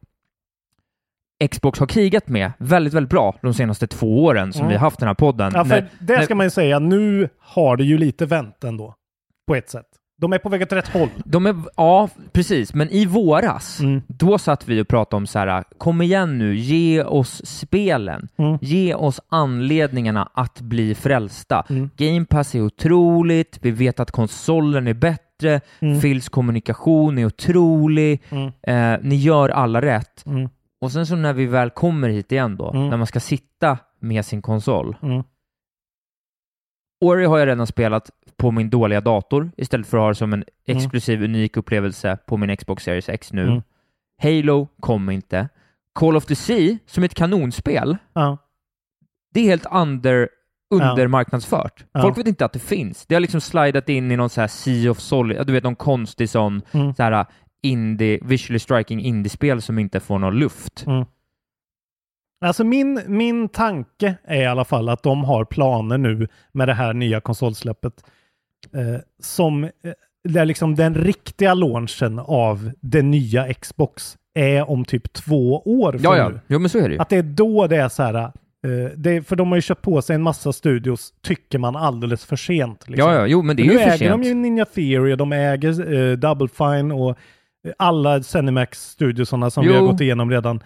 [1.50, 4.68] Xbox har krigat med väldigt, väldigt bra de senaste två åren som Mm.
[4.68, 5.52] vi har haft den här podden.
[5.54, 8.64] Ja, för När- det när- ska man ju säga, nu har det ju lite vänt
[8.64, 8.94] ändå.
[9.46, 9.86] På ett sätt.
[10.20, 11.08] De är på väg åt rätt håll.
[11.24, 12.74] De är, ja, precis.
[12.74, 14.02] Men i våras, Mm.
[14.08, 18.28] då satt vi och pratade om så här, kom igen nu, ge oss spelen.
[18.38, 18.58] Mm.
[18.60, 21.64] Ge oss anledningarna att bli frälsta.
[21.70, 21.90] Mm.
[21.96, 26.00] Game Pass är otroligt, vi vet att konsolen är bättre, Mm.
[26.00, 28.52] Phils kommunikation är otrolig, Mm.
[28.94, 30.24] eh, ni gör alla rätt.
[30.86, 30.88] Mm.
[30.88, 32.88] Och sen så när vi väl kommer hit igen då, Mm.
[32.88, 34.96] när man ska sitta med sin konsol.
[35.02, 35.22] Mm.
[37.00, 40.32] Ori har jag redan spelat på min dåliga dator istället för att ha det som
[40.32, 40.78] en Mm.
[40.78, 43.42] exklusiv, unik upplevelse på min Xbox Series X nu.
[43.46, 43.62] Mm.
[44.22, 45.48] Halo kommer inte.
[45.92, 48.38] Call of the Sea, som är ett kanonspel, Ja.
[49.34, 50.28] det är helt under,
[50.70, 51.84] undermarknadsfört.
[51.92, 52.02] Ja.
[52.02, 53.06] Folk vet inte att det finns.
[53.06, 55.76] Det har liksom slidat in i någon så här Sea of Solid, du vet någon
[55.76, 56.94] konstig sån Mm.
[56.94, 57.26] så här
[57.62, 60.84] indie, visually striking indiespel som inte får någon luft.
[60.86, 61.04] Mm.
[62.40, 66.74] Alltså min, min tanke är i alla fall att de har planer nu med det
[66.74, 68.04] här nya konsolsläppet
[68.74, 69.70] eh, som eh,
[70.24, 76.16] där liksom den riktiga launchen av det nya Xbox är om typ två år Ja,
[76.16, 76.32] ja.
[76.46, 76.58] nu.
[76.58, 77.00] Men så är det ju.
[77.00, 78.30] Att det är då det är så här, eh,
[78.96, 82.36] det, för de har ju köpt på sig en massa studios, tycker man alldeles för
[82.36, 82.88] sent.
[82.88, 83.10] Liksom.
[83.10, 84.10] Ja, ja, jo, men det är nu ju för äger sent.
[84.10, 87.18] de ju Ninja Theory och de äger eh, Double Fine och
[87.78, 89.80] alla Zenimax studiosarna som vi Jo.
[89.80, 90.56] har gått igenom redan.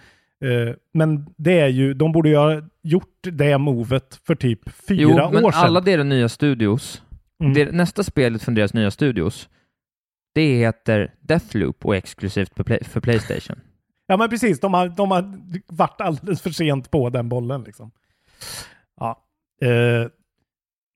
[0.43, 5.01] Eh, men det är ju, de borde ju ha gjort det movet för typ fyra
[5.01, 5.61] Jo, men år sedan.
[5.65, 7.01] alla deras nya studios,
[7.39, 7.53] Mm.
[7.53, 9.49] det, nästa spelet från deras nya studios,
[10.35, 13.59] det heter Deathloop och är exklusivt för, play, för Playstation.
[14.07, 15.33] Ja men precis, de har, de har
[15.67, 17.91] varit alldeles för sent på den bollen liksom.
[18.99, 19.23] Ja.
[19.61, 20.07] Eh,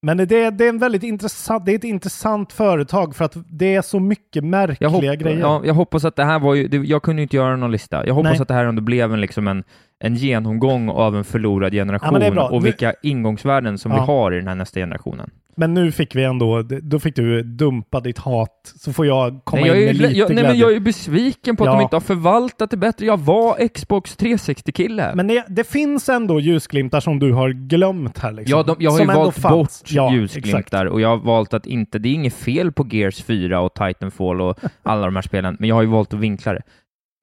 [0.05, 3.75] men det, det är en väldigt intressant, det är ett intressant företag för att det
[3.75, 5.39] är så mycket märkliga Jag, hopp, grejer.
[5.39, 8.07] ja, jag hoppas att det här var ju, det, jag kunde inte göra någon lista.
[8.07, 8.41] Jag hoppas Nej.
[8.41, 9.63] att det här ändå blev en, liksom en,
[9.99, 12.49] en genomgång av en förlorad generation bra.
[12.49, 13.97] och vilka ingångsvärden som Ja.
[13.97, 15.29] vi har i den här nästa generationen.
[15.57, 19.61] Men nu fick vi ändå, då fick du dumpa ditt hat, så får jag komma
[19.61, 21.73] Nej, jag, in med lite jag, nej, men jag är besviken på att Ja.
[21.73, 23.05] de inte har förvaltat det bättre.
[23.05, 25.11] Jag var Xbox 360-kille.
[25.15, 28.57] Men det, det finns ändå ljusglimtar som du har glömt här liksom.
[28.57, 29.53] Ja, de, jag har som ju valt fanns.
[29.83, 30.91] bort ja, ljusglimtar exakt.
[30.93, 34.41] och jag har valt att inte, det är inget fel på Gears 4 och Titanfall
[34.41, 36.61] och alla de här spelen, men jag har ju valt att vinkla det.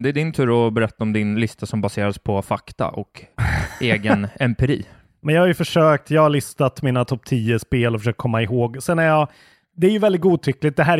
[0.02, 3.22] Det är din tur att berätta om din lista som baseras på fakta och
[3.80, 4.84] egen empiri.
[5.22, 8.42] Men jag har ju försökt, jag har listat mina topp 10 spel och försökt komma
[8.42, 8.82] ihåg.
[8.82, 9.28] Sen är jag,
[9.76, 10.76] det är ju väldigt godtyckligt.
[10.76, 10.98] Det här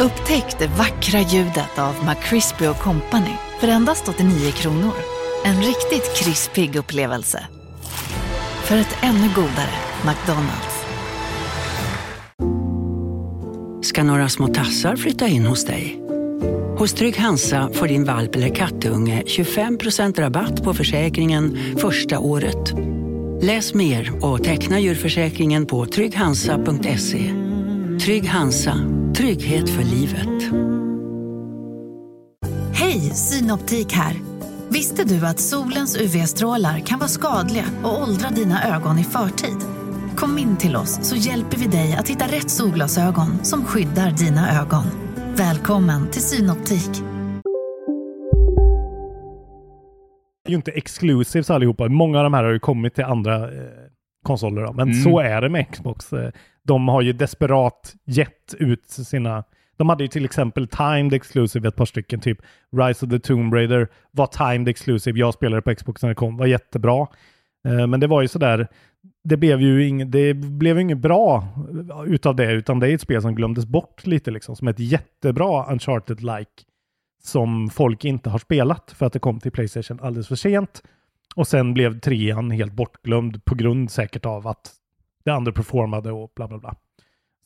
[0.00, 4.94] Upptäck det vackra ljudet av McCrispy Company för endast 89 kronor.
[5.44, 7.46] En riktigt krispig upplevelse.
[8.64, 10.82] För ett ännu godare McDonalds.
[13.82, 16.01] ska några små tassar flytta in hos dig.
[16.82, 22.72] Hos Trygg Hansa får din valp eller kattunge 25% rabatt på försäkringen första året.
[23.42, 27.34] Läs mer och teckna djurförsäkringen på trygghansa.se.
[28.04, 28.74] Trygg Hansa,
[29.16, 30.52] trygghet för livet.
[32.74, 34.16] Hej, Synoptik här.
[34.68, 39.58] Visste du att solens UV-strålar kan vara skadliga och åldra dina ögon i förtid?
[40.16, 44.60] Kom in till oss så hjälper vi dig att hitta rätt solglasögon som skyddar dina
[44.60, 45.11] ögon.
[45.36, 47.02] Välkommen till Synoptik.
[50.44, 51.88] är ju inte exclusives allihopa.
[51.88, 53.68] Många av de här har ju kommit till andra eh,
[54.22, 54.62] konsoler.
[54.62, 54.72] Då.
[54.72, 55.02] Men Mm.
[55.02, 56.12] så är det med Xbox.
[56.12, 56.30] Eh,
[56.64, 59.44] de har ju desperat gett ut sina...
[59.76, 62.38] De hade ju till exempel Timed Exclusive ett par stycken, typ
[62.76, 65.18] Rise of the Tomb Raider var Timed Exclusive.
[65.18, 67.06] Jag spelade på Xbox när det kom, var jättebra.
[67.68, 68.68] Eh, men det var ju sådär,
[69.24, 71.48] det blev ju ing, det blev inget bra
[72.06, 75.66] utav det, utan det är ett spel som glömdes bort lite liksom, som ett jättebra
[75.72, 76.46] Uncharted-like
[77.22, 80.82] som folk inte har spelat för att det kom till Playstation alldeles för sent.
[81.36, 84.72] Och sen blev trean helt bortglömd på grund säkert av att
[85.24, 86.74] det underperformade och bla bla bla.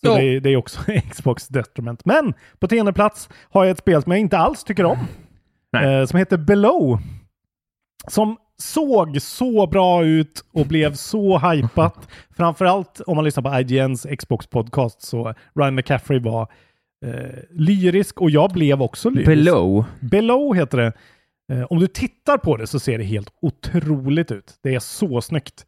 [0.00, 0.14] Så Ja.
[0.16, 2.04] det, är- det är också Xbox detriment.
[2.04, 4.98] Men på tionde plats har jag ett spel som jag inte alls tycker om.
[5.82, 6.98] Eh, som heter Below.
[8.08, 12.08] Som såg så bra ut och blev så hypat.
[12.36, 16.52] Framförallt om man lyssnar på IGNs Xbox podcast så Ryan McCaffrey var
[17.06, 19.26] eh, lyrisk och jag blev också lyrisk.
[19.26, 19.84] Below.
[20.00, 20.92] Below heter det.
[21.52, 24.54] Eh, om du tittar på det så ser det helt otroligt ut.
[24.62, 25.66] Det är så snyggt.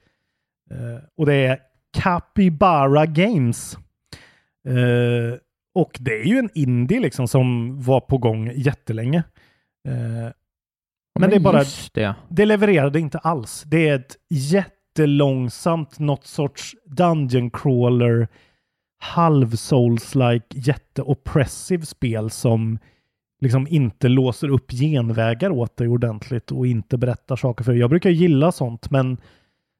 [0.71, 1.59] Eh, och det är
[1.99, 3.79] Capybara Games.
[4.69, 5.39] Eh,
[5.75, 9.23] och det är ju en indie liksom som var på gång jättelänge.
[11.19, 12.15] Men det är bara, det.
[12.29, 13.63] det levererade inte alls.
[13.67, 14.17] Det är ett
[14.99, 18.29] jättelångsamt, något sorts dungeon crawler,
[19.01, 22.79] halv souls-like, jätteoppressive spel som
[23.41, 27.81] liksom inte låser upp genvägar åt dig ordentligt och inte berättar saker för dig.
[27.81, 29.17] Jag brukar gilla sånt, men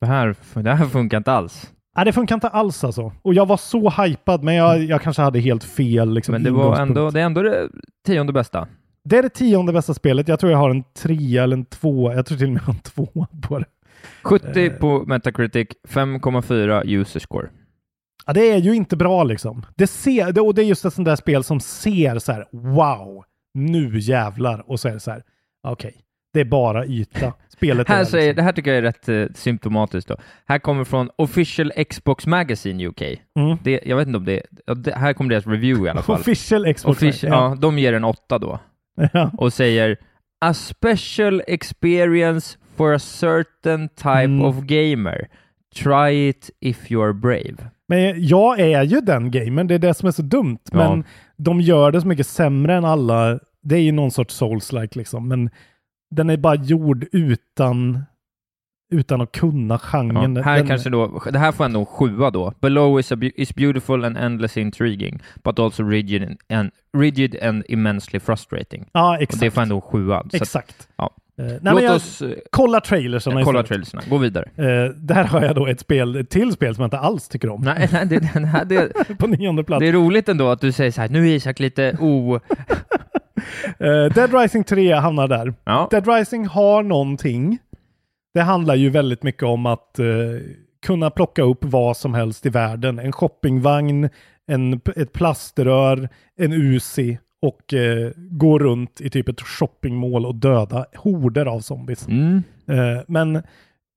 [0.01, 1.73] Det här, det här funkar inte alls.
[1.97, 3.13] nej, det funkar inte alls alltså.
[3.23, 6.51] Och jag var så hypad, men jag, jag kanske hade helt fel liksom, Men det
[6.51, 7.69] var ändå det, är ändå det
[8.07, 8.69] tionde bästa.
[9.05, 10.29] Det är det tionde bästa spelet.
[10.29, 12.13] Jag tror jag har en trea eller en två.
[12.13, 13.65] Jag tror till och med jag har en två på det.
[14.23, 14.73] 70 Eh.
[14.73, 17.49] på Metacritic, 5,4 user score.
[18.27, 19.67] Ja, det är ju inte bra liksom.
[19.77, 22.47] Det ser, det, och det är just ett sånt där spel som ser så här,
[22.53, 24.71] wow, nu jävlar.
[24.71, 25.23] Och så är det så här,
[25.69, 25.95] okej,
[26.33, 27.33] det är bara yta.
[27.49, 30.09] Spelet Här är säger, liksom, det här tycker jag är rätt eh, symptomatiskt.
[30.09, 30.17] Då.
[30.47, 33.03] Här kommer från Official Xbox Magazine UK.
[33.03, 33.59] Mm.
[33.65, 34.43] Det, jag vet inte om det,
[34.77, 36.15] det här kommer deras review i alla fall.
[36.21, 36.85] official Xbox.
[36.85, 37.57] Official, ja.
[37.61, 38.61] de ger en åtta då
[39.13, 39.31] ja.
[39.39, 39.97] och säger
[40.41, 44.45] A special experience for a certain type Mm.
[44.45, 45.29] of gamer.
[45.75, 47.55] Try it if you're brave.
[47.89, 50.59] Men jag är ju den gamern, det är det som är så dumt.
[50.73, 50.77] Ja.
[50.79, 51.05] Men
[51.37, 53.39] de gör det så mycket sämre än alla.
[53.63, 55.51] Det är ju någon sorts souls-like liksom, men
[56.11, 58.03] den är bara gjord utan,
[58.91, 60.37] utan att kunna genren.
[60.37, 62.53] Ja, här den, kanske då, det här får ändå en sjua då.
[62.61, 68.21] Below is, bu- is beautiful and endlessly intriguing, but also rigid and, rigid and immensely
[68.21, 68.85] frustrating.
[68.93, 69.41] Ja, Och exakt.
[69.41, 70.21] det får ändå en sjua.
[70.21, 70.89] Så att, Exakt.
[70.97, 71.11] ja.
[71.39, 74.03] Eh, nej, Låt jag, oss eh, kolla trailersarna kolla trailersarna.
[74.11, 74.45] Gå vidare.
[74.57, 77.49] Eh, där har jag då ett spel, ett till spel som jag inte alls tycker
[77.51, 77.61] om.
[77.63, 79.81] Nej, nej det, här, det, På nionde plats.
[79.81, 82.41] det är roligt ändå att du säger så här, nu är Isak lite o...
[83.79, 85.55] Eh, Dead Rising 3 hamnar där.
[85.65, 87.59] Ja, Dead Rising har någonting.
[88.35, 90.07] Det handlar ju väldigt mycket om att eh,
[90.87, 92.99] kunna plocka upp vad som helst i världen.
[92.99, 94.09] En shoppingvagn,
[94.47, 100.87] en, ett plaströr, en Uzi och eh, gå runt i typ ett shoppingmål och döda
[100.97, 102.09] horder av zombies.
[102.09, 102.43] mm.
[102.69, 103.37] Eh, men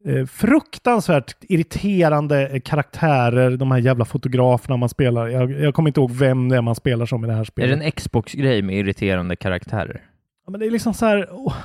[0.06, 5.28] eh, fruktansvärt irriterande karaktärer, de här jävla fotograferna man spelar.
[5.28, 7.46] Jag, jag kommer inte ihåg vem det är man spelar som i det här är
[7.46, 7.80] spelet.
[7.80, 10.02] det en Xbox-grej med irriterande karaktärer?
[10.46, 11.56] Ja, men det är liksom så här, åh,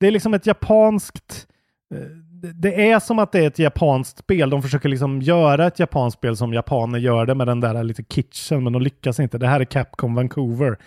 [0.00, 1.48] det är liksom ett japanskt,
[1.94, 2.00] Eh,
[2.54, 4.50] det- är som att det är ett japanskt spel.
[4.50, 8.02] De försöker liksom göra ett japanskt spel som japaner gör det med den där lite
[8.02, 9.38] kitchen, men de lyckas inte.
[9.38, 10.78] Det här är Capcom Vancouver.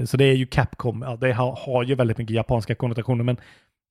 [0.00, 3.24] Eh, så det är ju Capcom, ja, det har, har ju väldigt mycket japanska konnotationer,
[3.24, 3.36] men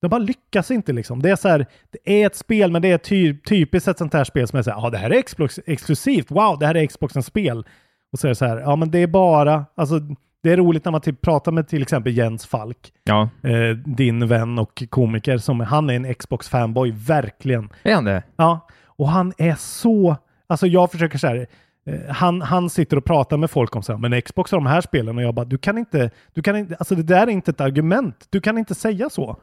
[0.02, 1.22] de bara lyckas inte liksom.
[1.22, 4.14] Det är så här, det är ett spel, men det är ty, typiskt ett sånt
[4.14, 6.76] här spel som är så här, ja det här är Xbox exklusivt, wow, det här
[6.76, 7.64] är Xboxens spel.
[8.12, 10.00] Och så är det så här, ja men det är bara, alltså
[10.42, 14.26] det är roligt när man typ pratar med till exempel Jens Falk, Ja, eh, din
[14.26, 17.70] vän och komiker, som han är en Xbox-fanboy, verkligen.
[17.82, 18.22] är han det?
[18.36, 21.46] Ja, och han är så, alltså jag försöker så här,
[21.86, 24.66] eh, han, han sitter och pratar med folk om så här, men Xbox har de
[24.66, 27.30] här spelen och jag bara, du kan inte, du kan inte, alltså det där är
[27.30, 29.36] inte ett argument, du kan inte säga så.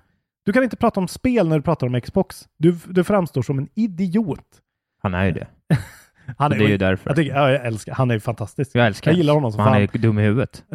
[0.46, 2.48] Du kan inte prata om spel när du pratar om Xbox.
[2.58, 4.46] Du, du framstår som en idiot.
[5.04, 5.48] Han är ju det.
[6.38, 7.10] Han Det är ju därför.
[7.10, 8.72] Jag, tycker, ja, jag älskar, han är ju fantastisk.
[8.74, 9.82] Jag älskar Jag gillar honom som men Han fan.
[9.94, 10.64] är dum i huvudet.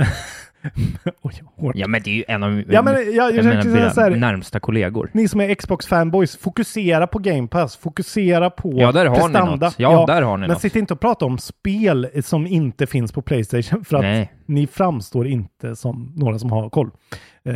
[1.23, 1.73] Oj.
[1.75, 5.11] Ja, men det är ju en av Ja, men jag, jag, jag mina närmsta kollegor.
[5.13, 9.67] ni som är Xbox-fanboys, fokusera på Game Pass, fokusera på Ja, där har ni prestanda.
[9.67, 9.79] något.
[9.79, 10.61] Ja, där har ni men något.
[10.61, 14.33] sitt inte och prata om spel som inte finns på Playstation för att Nej.
[14.47, 16.91] ni framstår inte som några som har koll.
[17.45, 17.55] Eh,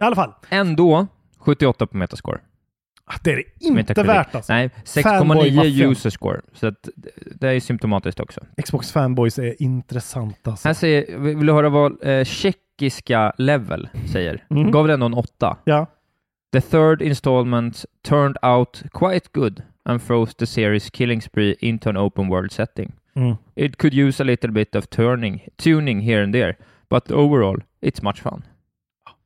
[0.00, 0.32] alla fall.
[0.48, 1.06] Ändå
[1.38, 2.38] 78 på Metascore.
[3.06, 4.52] Ah, Det är det inte värt alltså.
[4.52, 5.64] Nej, Fanboy-maffian.
[5.64, 6.40] 6,9 user score.
[6.52, 6.72] Så
[7.40, 8.40] det- är symptomatiskt också.
[8.64, 10.68] Xbox fanboys är intressant alltså.
[10.68, 14.44] Här säger, vill du höra vad eh, tjeckiska Level säger?
[14.50, 14.70] Mm.
[14.70, 15.56] Gav den en åtta.
[15.64, 15.86] Ja.
[16.52, 21.96] The third installment turned out quite good and froze the series killing spree into an
[21.96, 22.92] open world setting.
[23.16, 23.34] Mm.
[23.54, 26.54] It could use a little bit of turning, tuning here and there,
[26.90, 28.42] but overall, it's much fun.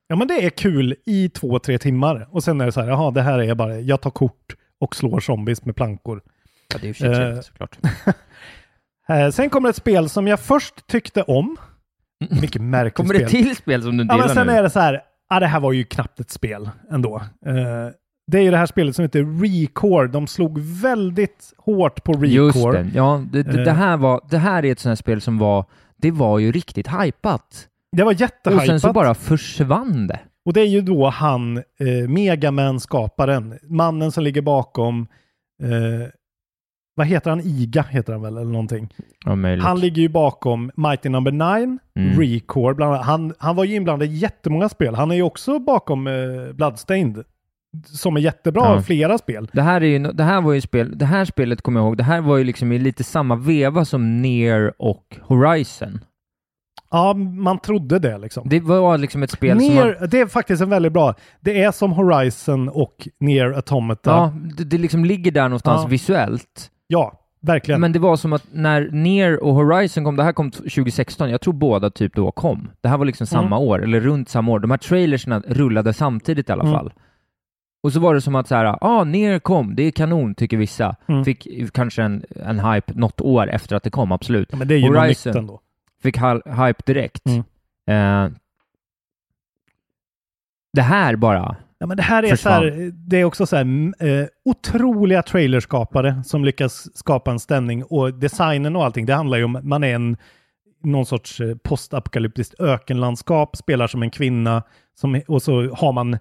[0.08, 2.28] Ja, men det är kul i två, tre timmar.
[2.30, 4.96] Och sen är det så här, jaha, det här är bara, jag tar kort och
[4.96, 6.22] slår zombies med plankor.
[6.72, 7.78] Ja, det är ju sig Eh, trevligt såklart.
[9.10, 11.56] Eh, sen kommer ett spel som jag först tyckte om.
[12.40, 13.22] Mycket märkligt Kommer spel.
[13.22, 14.52] det till spel som du inte Ja, men sen nu?
[14.52, 15.00] är det så här,
[15.30, 17.16] ja, det här var ju knappt ett spel ändå.
[17.46, 17.54] Eh,
[18.26, 20.08] det är ju det här spelet som heter Recore.
[20.08, 22.28] De slog väldigt hårt på Recore.
[22.28, 22.90] Just det.
[22.94, 25.64] Ja, det, det, det, här var, det här är ett sånt här spel som var,
[25.96, 27.68] det var ju riktigt hypat.
[27.96, 28.66] Det var Och jättehypat.
[28.66, 30.20] sen så bara försvann det.
[30.44, 35.06] Och det är ju då han, eh, Megaman-skaparen, mannen som ligger bakom,
[35.62, 36.08] eh,
[36.94, 37.40] vad heter han?
[37.40, 38.94] IGA heter han väl, eller någonting.
[39.24, 39.64] Ja, möjligt.
[39.64, 42.20] Han ligger ju bakom Mighty Number 9, Mm.
[42.20, 43.06] Recore, bland annat.
[43.06, 44.94] Han, han var ju inblandad i jättemånga spel.
[44.94, 46.12] Han är ju också bakom eh,
[46.54, 47.24] Bloodstained,
[47.84, 48.82] som är jättebra, Ja.
[48.82, 49.50] flera spel.
[49.52, 51.96] Det här, är ju, det här var ju spel, det här spelet kommer jag ihåg,
[51.96, 56.00] det här var ju liksom i lite samma veva som Near och Horizon.
[56.90, 58.48] Ja, man trodde det liksom.
[58.48, 59.74] Det var liksom ett spel som...
[59.74, 61.14] Near, Man, Det är faktiskt en väldigt bra.
[61.40, 64.10] Det är som Horizon och Near Automata.
[64.10, 65.88] ja, det, det liksom ligger där någonstans Ja.
[65.88, 66.70] visuellt.
[66.86, 67.80] Ja, verkligen.
[67.80, 71.40] Men det var som att när Near och Horizon kom, det här kom 2016, jag
[71.40, 72.70] tror båda typ då kom.
[72.80, 73.68] Det här var liksom samma Mm.
[73.68, 74.58] år, eller runt samma år.
[74.58, 76.74] De här trailersna rullade samtidigt i alla Mm.
[76.74, 76.92] fall.
[77.82, 80.56] Och så var det som att så här, ah, Near kom, det är kanon tycker
[80.56, 80.96] vissa.
[81.08, 81.24] Mm.
[81.24, 84.48] Fick kanske en, en hype något år efter att det kom, absolut.
[84.52, 85.60] ja, men det är ju nytt ändå.
[86.02, 87.26] Fick hype direkt.
[87.26, 87.44] Mm.
[87.86, 88.32] Eh,
[90.72, 92.62] det här bara, Ja, men det här är, så försvann.
[92.62, 93.64] här, det är också så här,
[93.98, 99.06] eh, otroliga trailerskapare som lyckas skapa en stämning och designen och allting.
[99.06, 100.16] Det handlar ju om man är en
[100.84, 104.62] någon sorts eh, postapokalyptiskt ökenlandskap, spelar som en kvinna
[104.94, 106.18] som, och så har man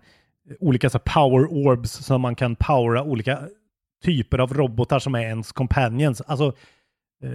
[0.60, 3.40] olika så power orbs som man kan powera olika
[4.04, 6.22] typer av robotar som är ens companions.
[6.22, 6.46] Alltså,
[7.24, 7.32] eh,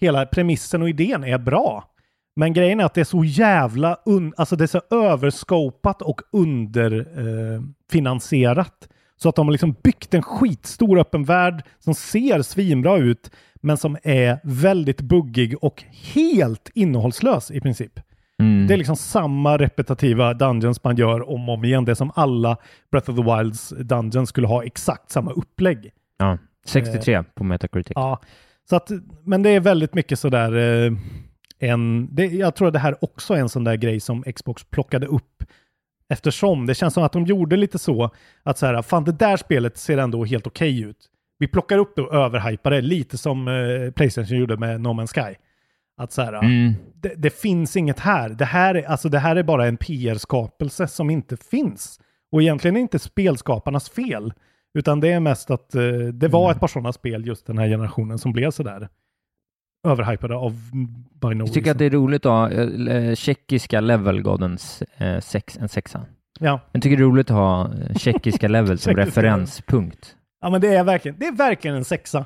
[0.00, 1.84] hela premissen och idén är bra.
[2.36, 6.20] Men grejen är att det är så jävla un alltså det är så överskopat och
[6.32, 8.82] underfinansierat.
[8.82, 13.30] Eh, så att de har liksom byggt en skitstor öppen värld som ser svinbra ut
[13.62, 15.84] men som är väldigt buggig och
[16.14, 18.00] helt innehållslös i princip.
[18.38, 21.84] mm, Det är liksom samma repetitiva dungeons man gör om och om igen.
[21.84, 22.56] Det är som alla
[22.90, 25.92] Breath of the Wilds dungeons skulle ha exakt samma upplägg.
[26.18, 27.92] ja, 63 på Metacritic.
[27.94, 28.20] Ja,
[28.70, 28.90] så att,
[29.24, 30.92] men det är väldigt mycket sådär eh,
[31.58, 34.64] en, det, jag tror att det här också är en sån där grej som Xbox
[34.64, 35.44] plockade upp
[36.08, 38.10] eftersom det känns som att de gjorde lite så
[38.42, 40.96] att så här, fan det där spelet ser ändå helt okej ut.
[41.38, 45.14] Vi plockar upp det och överhypar det lite som eh, Playstation gjorde med No Man's
[45.14, 45.36] Sky.
[45.96, 46.74] Att så här, Mm.
[46.94, 48.28] det, det finns inget här.
[48.28, 52.00] Det här, är, alltså det här är bara en PR-skapelse som inte finns.
[52.32, 54.32] Och egentligen är inte spelskaparnas fel.
[54.78, 56.50] Utan det är mest att eh, det var Mm.
[56.54, 58.88] ett par sådana spel just den här generationen som blev sådär
[59.88, 60.52] överhypade av
[61.22, 64.58] by no Jag tycker att det är roligt att ha eh, tjeckiska level gav den
[64.96, 66.06] eh, sex, en sexa.
[66.40, 66.60] Ja.
[66.72, 70.16] Jag tycker det är roligt att ha eh, tjeckiska level som referenspunkt.
[70.40, 72.18] ja, men det är verkligen, det är verkligen en sexa.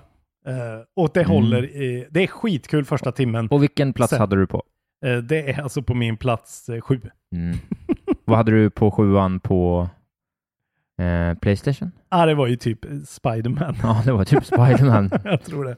[0.47, 0.55] Eh,
[0.97, 1.33] och det Mm.
[1.33, 3.49] håller, i, det är skitkul första timmen.
[3.49, 4.63] Och vilken plats Sen- hade du på?
[5.07, 7.01] Eh, det är alltså på min plats eh, sju.
[7.37, 7.57] Mm.
[8.25, 9.89] Vad hade du på sjuan på
[11.03, 11.93] eh, Playstation?
[12.11, 13.77] Ja, det var ju typ eh, Spiderman.
[13.83, 15.11] Ja, det var typ Spiderman.
[15.25, 15.77] jag tror det.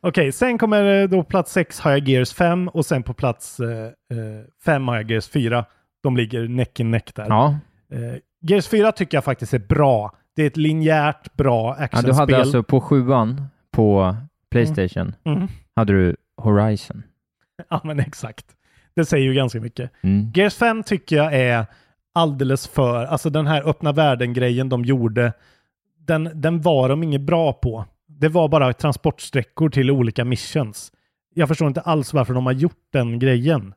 [0.00, 3.60] Okej, sen kommer eh, då plats 6 har jag Gears 5 och sen på plats
[4.64, 5.64] 5 har jag Gears 4.
[6.02, 7.26] De ligger neck i neck där.
[7.28, 7.58] Ja,
[7.92, 10.12] Eh, Gears 4 tycker jag faktiskt är bra.
[10.36, 12.12] Det är ett linjärt bra ja actionspel.
[12.14, 13.42] du hade alltså på sjuan
[13.72, 14.16] på
[14.50, 15.48] Playstation Mm.
[15.76, 17.02] hade du Horizon.
[17.70, 18.46] Ja, men exakt.
[18.96, 19.90] Det säger ju ganska mycket.
[20.00, 20.32] Mm.
[20.34, 21.66] Gears 5 tycker jag är
[22.18, 25.32] alldeles för, alltså den här öppna världen-grejen de gjorde,
[25.98, 27.84] den, den var de inget bra på.
[28.06, 30.92] Det var bara transportsträckor till olika missions.
[31.34, 33.74] Jag förstår inte alls varför de har gjort den grejen.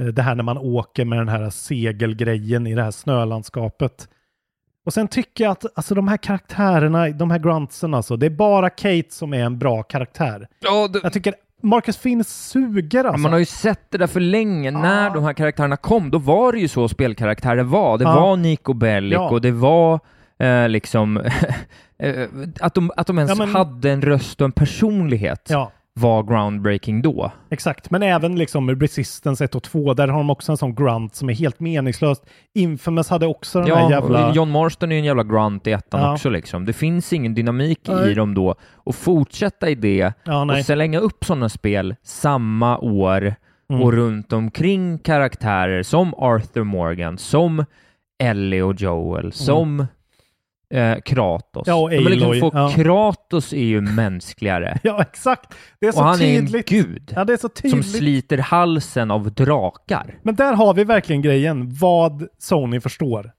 [0.00, 4.08] Eh, Det här när man åker med den här segelgrejen i det här snölandskapet.
[4.86, 8.30] Och sen tycker jag att alltså, de här karaktärerna, de här gruntsen alltså, det är
[8.30, 10.48] bara Kate som är en bra karaktär.
[10.60, 11.34] Ja, det, Jag tycker
[11.64, 13.18] Marcus Finn suger alltså.
[13.20, 14.70] man har ju sett det där för länge.
[14.70, 17.98] När de här karaktärerna kom, då var det ju så spelkaraktärer var.
[17.98, 18.14] Det Ja.
[18.20, 19.30] var Nico Bellic Ja.
[19.30, 20.00] och det var
[20.38, 21.16] eh, liksom
[21.98, 22.28] eh,
[22.60, 25.46] att, de, att de ens Ja, men- hade en röst och en personlighet.
[25.50, 27.32] Ja, var groundbreaking då.
[27.50, 31.14] Exakt, men även liksom Resistance 1 och 2, där har de också en sån grunt
[31.14, 32.26] som är helt meningslöst.
[32.54, 34.34] Infamous hade också den Ja, där jävla...
[34.34, 36.12] John Marston är ju en jävla grunt i ettan Ja.
[36.12, 36.64] också liksom.
[36.64, 38.10] Det finns ingen dynamik Nej.
[38.10, 38.54] i dem då.
[38.74, 43.34] Och fortsätta i det Ja, och slänga upp sådana spel samma år
[43.70, 43.82] Mm.
[43.82, 47.64] och runt omkring karaktärer som Arthur Morgan, som
[48.22, 49.86] Ellie och Joel, som
[50.74, 51.66] eh, Kratos.
[51.66, 52.70] Ja, och Men liksom Aloy, få, ja.
[52.74, 54.78] Kratos är ju mänskligare.
[54.82, 55.54] Ja, exakt.
[55.80, 56.54] Det är så och han tydligt.
[56.54, 60.18] är en gud Ja, det är så som sliter halsen av drakar.
[60.22, 63.32] Men där har vi verkligen grejen, vad Sony förstår.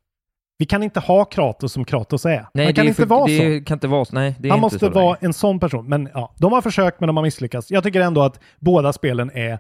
[0.58, 2.30] Vi kan inte ha Kratos som Kratos är.
[2.30, 3.66] Nej, Han det kan är inte för, vara så.
[3.66, 4.16] kan inte vara så.
[4.16, 5.86] Nej, det är Han måste så vara en sån person.
[5.90, 7.72] Men ja, de har försökt men de har misslyckats.
[7.72, 9.58] Jag tycker ändå att båda spelen är eh,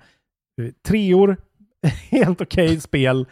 [0.87, 1.37] treor,
[2.11, 3.25] helt okej spel, eh,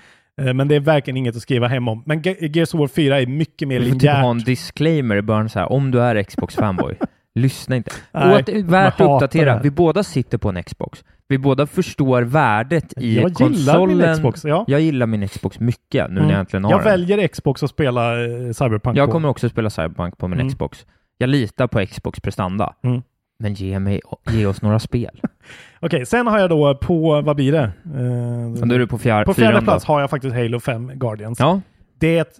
[0.53, 2.03] men det är verkligen inget att skriva hem om.
[2.05, 4.45] Men Ge- Gears of War 4 är mycket mer Du får typ ha en linjärt.
[4.45, 6.95] disclaimer i början så här, om du är Xbox-fanboy,
[7.35, 7.91] lyssna inte.
[8.11, 11.03] Nej, är värt att uppdatera, vi båda sitter på en Xbox.
[11.27, 13.29] Vi båda förstår värdet i Jag gillar
[13.73, 13.97] konsolen.
[13.97, 14.65] min Xbox, ja.
[14.67, 16.29] Jag gillar min Xbox mycket nu när Mm.
[16.31, 16.85] jag äntligen har Jag den.
[16.85, 19.11] väljer Xbox och spela eh, Cyberpunk Jag på.
[19.11, 20.49] kommer också spela Cyberpunk på min Mm.
[20.49, 20.85] Xbox.
[21.17, 22.73] Jag litar på Xbox prestanda.
[22.83, 23.01] Mm.
[23.43, 25.21] Men ge, mig, ge oss några spel.
[25.79, 27.63] Okej, sen har jag då på, vad blir det?
[27.85, 29.63] Eh, Då är du på fjär, på fjärde då.
[29.63, 31.39] plats har jag faktiskt Halo 5 Guardians.
[31.39, 31.61] Ja,
[31.99, 32.39] Det, är ett,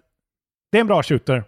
[0.72, 1.44] det är en bra shooter.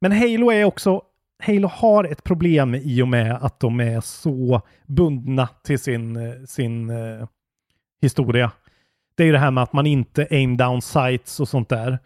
[0.00, 1.02] Men Halo är också...
[1.42, 6.90] Halo har ett problem i och med att de är så bundna till sin, sin
[6.90, 7.26] eh,
[8.02, 8.50] historia.
[9.16, 11.98] Det är ju det här med att man inte aim down sights och sånt där.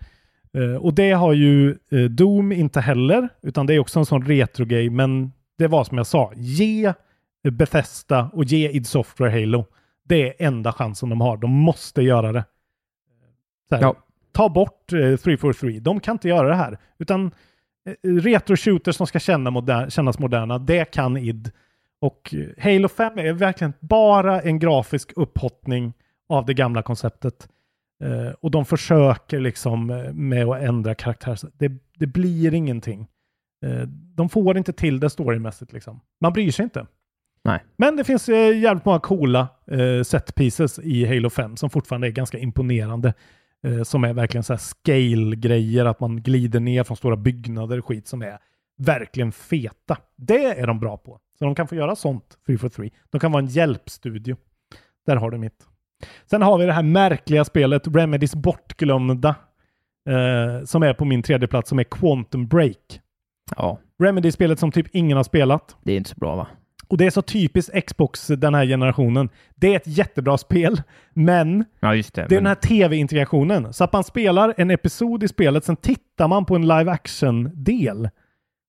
[0.54, 4.26] Eh, och det har ju eh, Doom inte heller, utan det är också en sån
[4.26, 4.90] retro-grej.
[4.90, 6.92] Men det var som jag sa, ge
[7.50, 9.64] Bethesda och ge id Software Halo.
[10.04, 11.36] Det är enda chansen de har.
[11.36, 12.44] De måste göra det.
[13.70, 13.94] Här, Ja.
[14.32, 15.80] Ta bort eh, 343.
[15.80, 16.78] De kan inte göra det här.
[16.98, 17.30] Utan
[17.86, 21.50] eh, retro-shooters som ska känna moder- kännas moderna, det kan id.
[22.00, 25.92] Och eh, Halo 5 är verkligen bara en grafisk upphottning
[26.28, 27.48] av det gamla konceptet.
[28.04, 31.38] Eh, och de försöker liksom eh, med att ändra karaktär.
[31.52, 33.06] Det, det blir ingenting.
[33.66, 36.00] Eh, de får inte till det storymässigt liksom.
[36.20, 36.86] Man bryr sig inte.
[37.44, 37.64] Nej.
[37.76, 42.06] Men det finns eh, jävligt många coola eh, set pieces i Halo 5 som fortfarande
[42.06, 43.14] är ganska imponerande.
[43.62, 47.86] Eh, som är verkligen så här scale-grejer, att man glider ner från stora byggnader och
[47.86, 48.38] skit som är
[48.78, 49.96] verkligen feta.
[50.16, 51.20] Det är de bra på.
[51.38, 52.90] Så de kan få göra sånt, 343.
[53.10, 54.36] De kan vara en hjälpstudio.
[55.06, 55.66] Där har du mitt.
[56.30, 59.34] Sen har vi det här märkliga spelet, Remedys bortglömda,
[60.08, 63.00] eh, som är på min tredje plats, som är Quantum Break.
[63.56, 65.76] Ja, Remedy-spelet som typ ingen har spelat.
[65.82, 66.46] det är inte så bra va?
[66.88, 69.28] Och det är så typiskt Xbox den här generationen.
[69.54, 70.82] Det är ett jättebra spel,
[71.14, 72.14] men Ja, det.
[72.14, 73.72] det är men- den här tv-integrationen.
[73.72, 78.08] Så att man spelar en episod i spelet, sen tittar man på en live action-del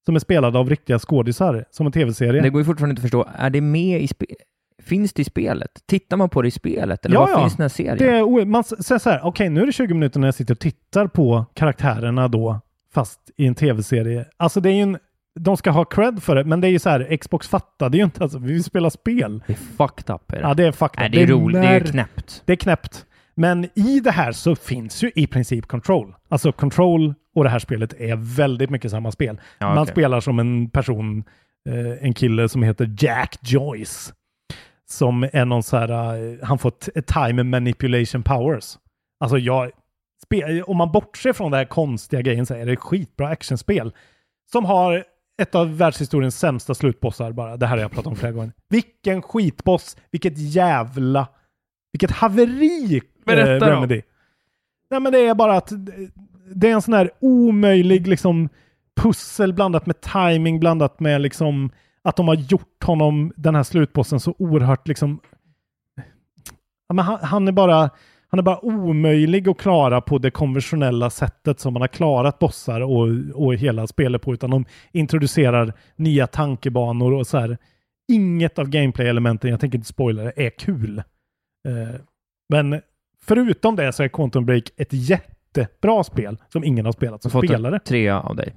[0.05, 2.41] som är spelad av riktiga skådisar, som en tv-serie.
[2.41, 4.37] Det går ju fortfarande inte att förstå, är det med i spelet?
[4.83, 5.71] Finns det i spelet?
[5.87, 7.05] Tittar man på det i spelet?
[7.05, 7.39] Eller Ja, vad ja.
[7.39, 7.97] finns den här serien?
[7.97, 10.53] Det är, man säger så här, okej nu är det 20 minuter när jag sitter
[10.53, 12.59] och tittar på karaktärerna då,
[12.93, 14.25] fast i en tv-serie.
[14.37, 14.97] Alltså det är ju en,
[15.39, 18.03] de ska ha cred för det, men det är ju så här, Xbox fattade ju
[18.03, 19.43] inte, alltså vi vill spela spel.
[19.47, 20.31] Det är fucked up.
[20.31, 20.41] Är det?
[20.41, 21.01] Ja, det är fakta.
[21.01, 21.61] Nej, det är roligt.
[21.61, 22.43] Det är knäppt.
[22.45, 23.05] Det är knäppt.
[23.35, 26.15] Men i det här så finns ju i princip Control.
[26.29, 29.41] Alltså Control och det här spelet är väldigt mycket samma spel.
[29.59, 31.23] Ja, Man spelar som en person,
[31.69, 34.13] eh, en kille som heter Jack Joyce.
[34.89, 38.77] Som är någon så här, eh, han får time manipulation powers.
[39.19, 39.71] Alltså jag,
[40.29, 43.93] spe, om man bortser från den här konstiga grejen så är det skitbra actionspel.
[44.51, 45.03] Som har
[45.41, 47.57] ett av världshistoriens sämsta slutbossar bara.
[47.57, 48.51] Det här har jag pratat om flera gånger.
[48.69, 49.97] Vilken skitboss!
[50.11, 51.27] Vilket jävla...
[51.91, 53.01] Vilket haveri!
[53.25, 53.65] Berätta eh, då.
[53.65, 54.01] Remedy.
[54.89, 55.71] Nej men det är bara att
[56.55, 58.49] det är en sån här omöjlig liksom
[58.95, 61.71] pussel blandat med timing blandat med liksom
[62.01, 65.19] att de har gjort honom, den här slutbossen, så oerhört liksom...
[66.87, 67.89] Ja, men han, han är bara
[68.29, 72.81] han är bara omöjlig att klara på det konventionella sättet som man har klarat bossar
[72.81, 77.57] och, och hela spelet på, utan de introducerar nya tankebanor och så här.
[78.11, 80.97] Inget av gameplay-elementen, jag tänker inte spoila det, är kul.
[81.67, 82.01] Eh,
[82.49, 82.81] men
[83.21, 87.79] förutom det så är Quantum Break ett jättebra spel som ingen har spelat som spelare.
[87.79, 88.53] trea av dig.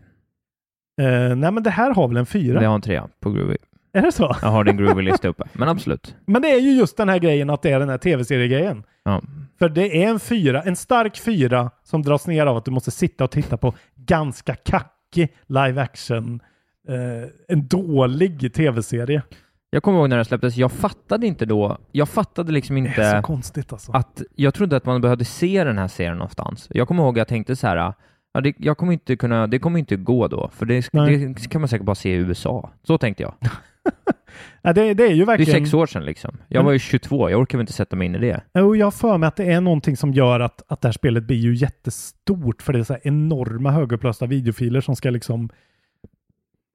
[1.01, 2.61] Eh, nej, men det här har väl en fyra?
[2.61, 3.57] Det har en trea på Groovy.
[3.93, 4.37] Är det så?
[4.43, 5.45] Jag har din Groovy-lista uppe.
[5.53, 6.17] Men absolut.
[6.27, 8.83] Men det är ju just den här grejen att det är den här tv-seriegrejen.
[9.05, 9.23] Ja.
[9.63, 12.91] För det är en fyra, en stark fyra som dras ner av att du måste
[12.91, 16.41] sitta och titta på ganska kackig live action.
[16.89, 19.23] Eh, en dålig tv-serie.
[19.71, 23.11] Jag kommer ihåg när den släpptes, jag fattade inte då, jag fattade liksom Det är
[23.11, 23.93] så inte konstigt alltså.
[23.93, 26.69] att, jag trodde att man behövde se den här serien någonstans.
[26.71, 27.95] Jag kommer ihåg att jag tänkte så här,
[28.33, 31.61] ja, det, jag kommer inte kunna, det kommer inte gå då, för det, det kan
[31.61, 32.71] man säkert bara se i USA.
[32.83, 33.35] Så tänkte jag.
[34.63, 35.61] Ja, det, det är ju Det är verkligen...
[35.65, 36.37] sex år sedan liksom.
[36.49, 36.65] Jag Mm.
[36.67, 38.41] var ju 22, jag orkar väl inte sätta mig in i det.
[38.55, 40.93] Jo, jag har för mig att det är någonting som gör att, att det här
[40.93, 45.49] spelet blir ju jättestort för det är så enorma högupplösta videofiler som ska liksom...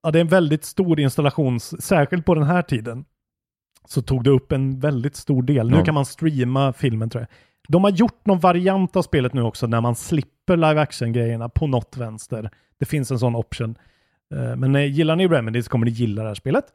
[0.03, 3.05] Ja, det är en väldigt stor installation, särskilt på den här tiden.
[3.87, 5.69] Så tog det upp en väldigt stor del.
[5.69, 5.83] Nu Ja.
[5.85, 7.27] kan man streama filmen tror jag.
[7.69, 11.67] De har gjort någon variant av spelet nu också när man slipper live action-grejerna på
[11.67, 12.49] något vänster.
[12.79, 13.75] Det finns en sån option.
[14.35, 16.65] Eh, Men eh, gillar ni Remedy så kommer ni gilla det här spelet.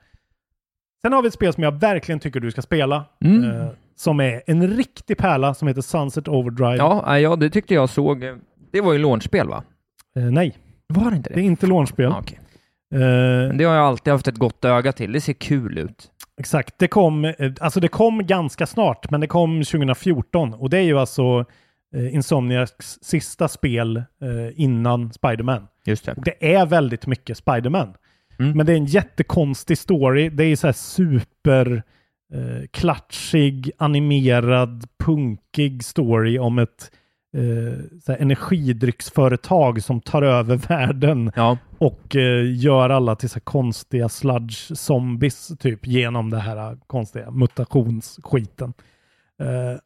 [1.02, 3.04] Sen har vi ett spel som jag verkligen tycker du ska spela.
[3.24, 3.44] Mm.
[3.50, 6.76] eh, Som är en riktig pärla som heter Sunset Overdrive.
[6.76, 8.24] Ja, nej, ja, det tyckte jag såg.
[8.24, 8.34] eh,
[8.72, 9.62] Det var ju launchspel va?
[10.16, 11.40] Eh, nej, Var det inte det det?
[11.40, 12.04] är inte launchspel.
[12.04, 12.38] Ja, okej.
[12.94, 15.12] Eh, det har jag alltid haft ett gott öga till.
[15.12, 16.08] Det ser kul ut.
[16.40, 20.78] Exakt, det kom, eh, alltså det kom ganska snart, men det kom 2014 och det
[20.78, 21.44] är ju alltså
[21.96, 24.04] eh, Insomniacs sista spel eh,
[24.54, 25.66] innan Spider-Man.
[25.84, 26.14] Just det.
[26.24, 27.94] Det är väldigt mycket Spider-Man.
[28.38, 28.56] Mm.
[28.56, 30.28] Men det är en jättekonstig story.
[30.28, 31.82] Det är så här super
[32.34, 36.90] eh, klatschig, animerad, punkig story om ett
[37.36, 44.76] eh, energidrycksföretag som tar över världen Ja, och eh, gör alla till så konstiga sludge
[44.76, 48.74] zombies typ genom det här konstiga mutationsskiten.
[49.40, 49.78] Eh,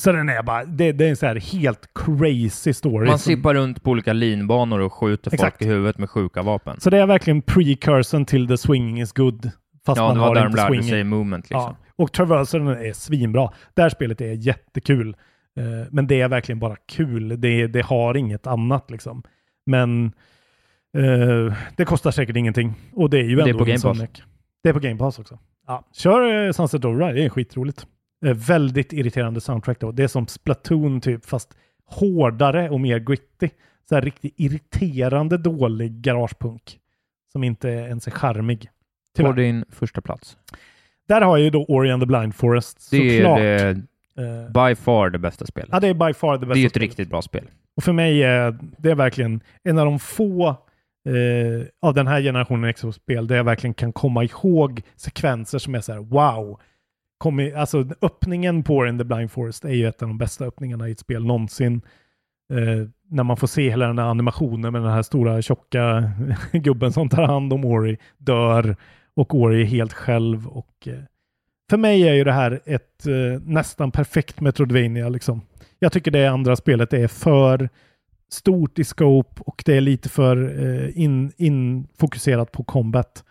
[0.00, 3.06] så den är bara, det, det är en så här helt crazy story.
[3.08, 5.58] man som- sippar runt på olika linbanor och skjuter Exakt.
[5.58, 6.80] folk i huvudet med sjuka vapen.
[6.80, 9.50] Så det är verkligen precursorn till the swinging is good.
[9.86, 10.90] Fast Ja, man det var har där de inte lärde swinging.
[10.90, 11.60] sig movement liksom.
[11.60, 13.50] Ja, och traversen är svinbra.
[13.74, 15.16] Det här spelet är jättekul.
[15.58, 17.40] Eh, men det är verkligen bara kul.
[17.40, 19.22] Det, det har inget annat liksom.
[19.66, 20.06] Men
[20.96, 22.74] eh, det kostar säkert ingenting.
[22.92, 23.98] Och det är ju Det är ändå på Game Pass.
[24.62, 25.38] Det är på Game Pass också.
[25.66, 27.86] Ja, kör eh, Sunset Overdrive, det är skitroligt.
[28.26, 29.92] Eh, väldigt irriterande soundtrack då.
[29.92, 31.56] Det är som Splatoon typ, fast
[31.86, 33.48] hårdare och mer gritty.
[33.88, 36.78] Så här riktigt irriterande dålig garagepunk.
[37.32, 38.68] Som inte ens är charmig.
[39.18, 40.36] På din första plats.
[41.08, 42.90] Där har jag ju då Ori and the Blind Forest.
[42.90, 43.38] Det såklart.
[43.40, 43.82] är det,
[44.16, 45.68] Eh, by far det bästa spelet.
[45.72, 46.88] ja, det är by far det bästa det är ett spelet.
[46.88, 47.44] riktigt bra spel.
[47.76, 52.72] Och för mig är det verkligen en av de få eh, av den här generationen
[52.74, 56.60] Xbox-spel där jag verkligen kan komma ihåg sekvenser som är så här wow
[57.20, 60.88] kommit, alltså öppningen på in the Blind Forest är ju ett av de bästa öppningarna
[60.88, 61.82] i ett spel någonsin.
[62.52, 66.12] Eh, när man får se hela den här animationen med den här stora tjocka
[66.52, 68.76] gubben som tar hand om Ori, dör
[69.14, 70.46] och Ori är helt själv.
[70.46, 70.98] Och, eh,
[71.70, 75.08] för mig är ju det här ett eh, nästan perfekt Metroidvania.
[75.08, 75.40] Liksom.
[75.78, 77.68] Jag tycker det andra spelet är för
[78.30, 83.24] stort i scope och det är lite för eh, infokuserat in fokuserat på combat.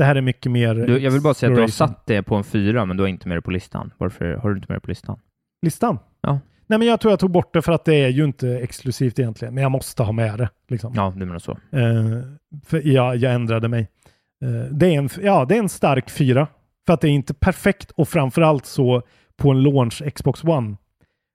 [0.00, 2.22] Det här är mycket mer Du, jag vill bara säga att du har satt det
[2.22, 3.92] på en fyra, men du har inte med det på listan.
[3.98, 5.18] Varför har du inte med det på listan?
[5.62, 5.98] listan.
[6.20, 6.40] Ja.
[6.66, 9.18] Nej, men jag tror jag tog bort det för att det är ju inte exklusivt
[9.18, 10.48] egentligen, men jag måste ha med det.
[10.68, 10.92] Liksom.
[10.96, 11.50] Ja, du menar så.
[11.52, 12.20] Eh,
[12.64, 13.88] för jag, jag ändrade mig.
[14.44, 16.46] Eh, det, är en, ja, det är en stark fyra.
[16.86, 19.02] För att det är inte perfekt och framförallt så
[19.36, 20.76] på en launch Xbox One.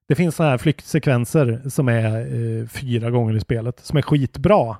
[0.07, 4.75] Det finns sådana här flyktsekvenser som är eh, fyra gånger i spelet som är skitbra.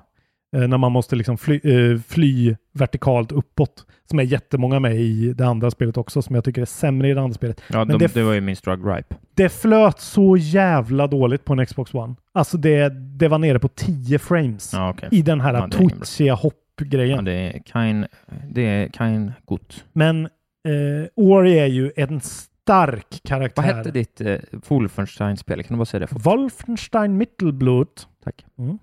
[0.56, 3.86] Eh, när man måste liksom fly, eh, fly vertikalt uppåt.
[4.10, 7.14] Som är jättemånga med i det andra spelet också som jag tycker är sämre i
[7.14, 7.62] det andra spelet.
[7.72, 9.14] Ja, de, det- det var ju min strug gripe.
[9.34, 12.14] Det flöt så jävla dåligt på en Xbox One.
[12.32, 12.88] Alltså det,
[13.18, 15.08] det var nere på 10 frames Ja, okej.
[15.12, 17.16] i den här Ja, twitchiga hoppgrejen.
[17.16, 18.06] Ja, det är kind,
[18.50, 19.84] det är kind gott.
[19.92, 23.62] Men eh, Ori är ju en stark karaktär.
[23.62, 24.36] Vad hette ditt eh,
[24.68, 25.62] Wolfenstein-spel?
[25.62, 26.08] Kan du bara säga det?
[26.24, 28.08] Wolfenstein Mittelblut.
[28.24, 28.44] Tack.
[28.58, 28.78] Mm.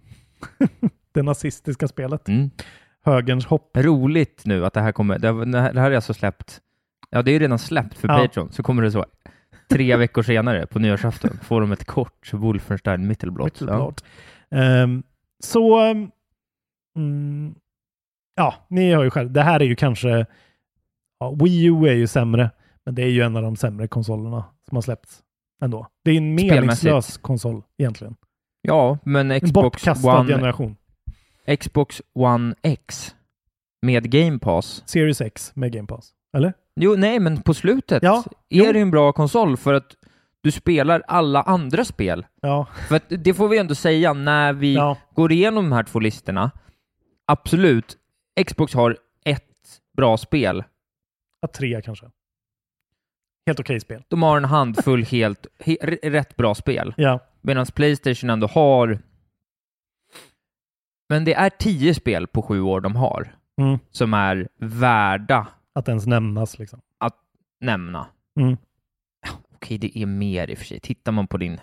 [1.14, 2.28] det nazistiska spelet.
[2.28, 2.50] Mm.
[3.06, 3.78] Högerns hopp.
[3.78, 5.20] Roligt nu att det här kommer.
[5.20, 5.28] Det,
[5.62, 6.62] här det här är alltså släppt.
[7.10, 8.18] Ja, det är ju redan släppt för Ja.
[8.18, 8.52] Patreon.
[8.52, 9.06] Så kommer det så
[9.70, 13.62] tre veckor senare på nyårsafton får de ett kort Wolfenstein Mittelblott.
[13.62, 13.66] Ja.
[13.66, 14.04] Mittelblot.
[14.52, 15.04] Ehm,
[15.44, 15.80] så...
[16.98, 17.56] Mm,
[18.36, 19.32] ja, ni har ju själv.
[19.32, 20.26] Det här är ju kanske...
[21.20, 22.50] Ja, Wii U är ju sämre.
[22.86, 25.24] Men det är ju en av de sämre konsolerna som har släppts
[25.64, 25.88] ändå.
[26.06, 28.16] Det är en meningslös konsol egentligen.
[28.62, 30.76] ja, men En Xbox bortkastad One, generation.
[31.60, 33.16] Xbox One X
[33.82, 34.84] med Game Pass.
[34.86, 36.12] Series X med Game Pass.
[36.38, 36.54] Eller?
[36.76, 38.72] Jo, nej, men på slutet Ja, är jo.
[38.74, 39.96] det en bra konsol för att
[40.42, 42.26] du spelar alla andra spel.
[42.42, 42.68] Ja.
[42.88, 44.98] För att det får vi ändå säga när vi ja.
[45.16, 46.52] går igenom de här två listorna.
[47.26, 47.98] Absolut,
[48.48, 49.44] Xbox har ett
[49.98, 50.64] bra spel.
[51.42, 52.06] ja tre kanske.
[53.46, 54.04] Helt okej spel.
[54.08, 56.94] De har en handfull helt he, rätt bra spel.
[56.98, 57.20] Ja.
[57.42, 59.00] Medan Playstation ändå har...
[61.14, 63.80] Men det är tio spel på sju år de har Mm.
[63.92, 66.80] som är värda Att ens nämnas liksom.
[67.62, 68.06] nämna.
[68.40, 68.58] Mm.
[69.56, 70.80] Okej, det är mer i och för sig.
[70.80, 71.60] Tittar man på din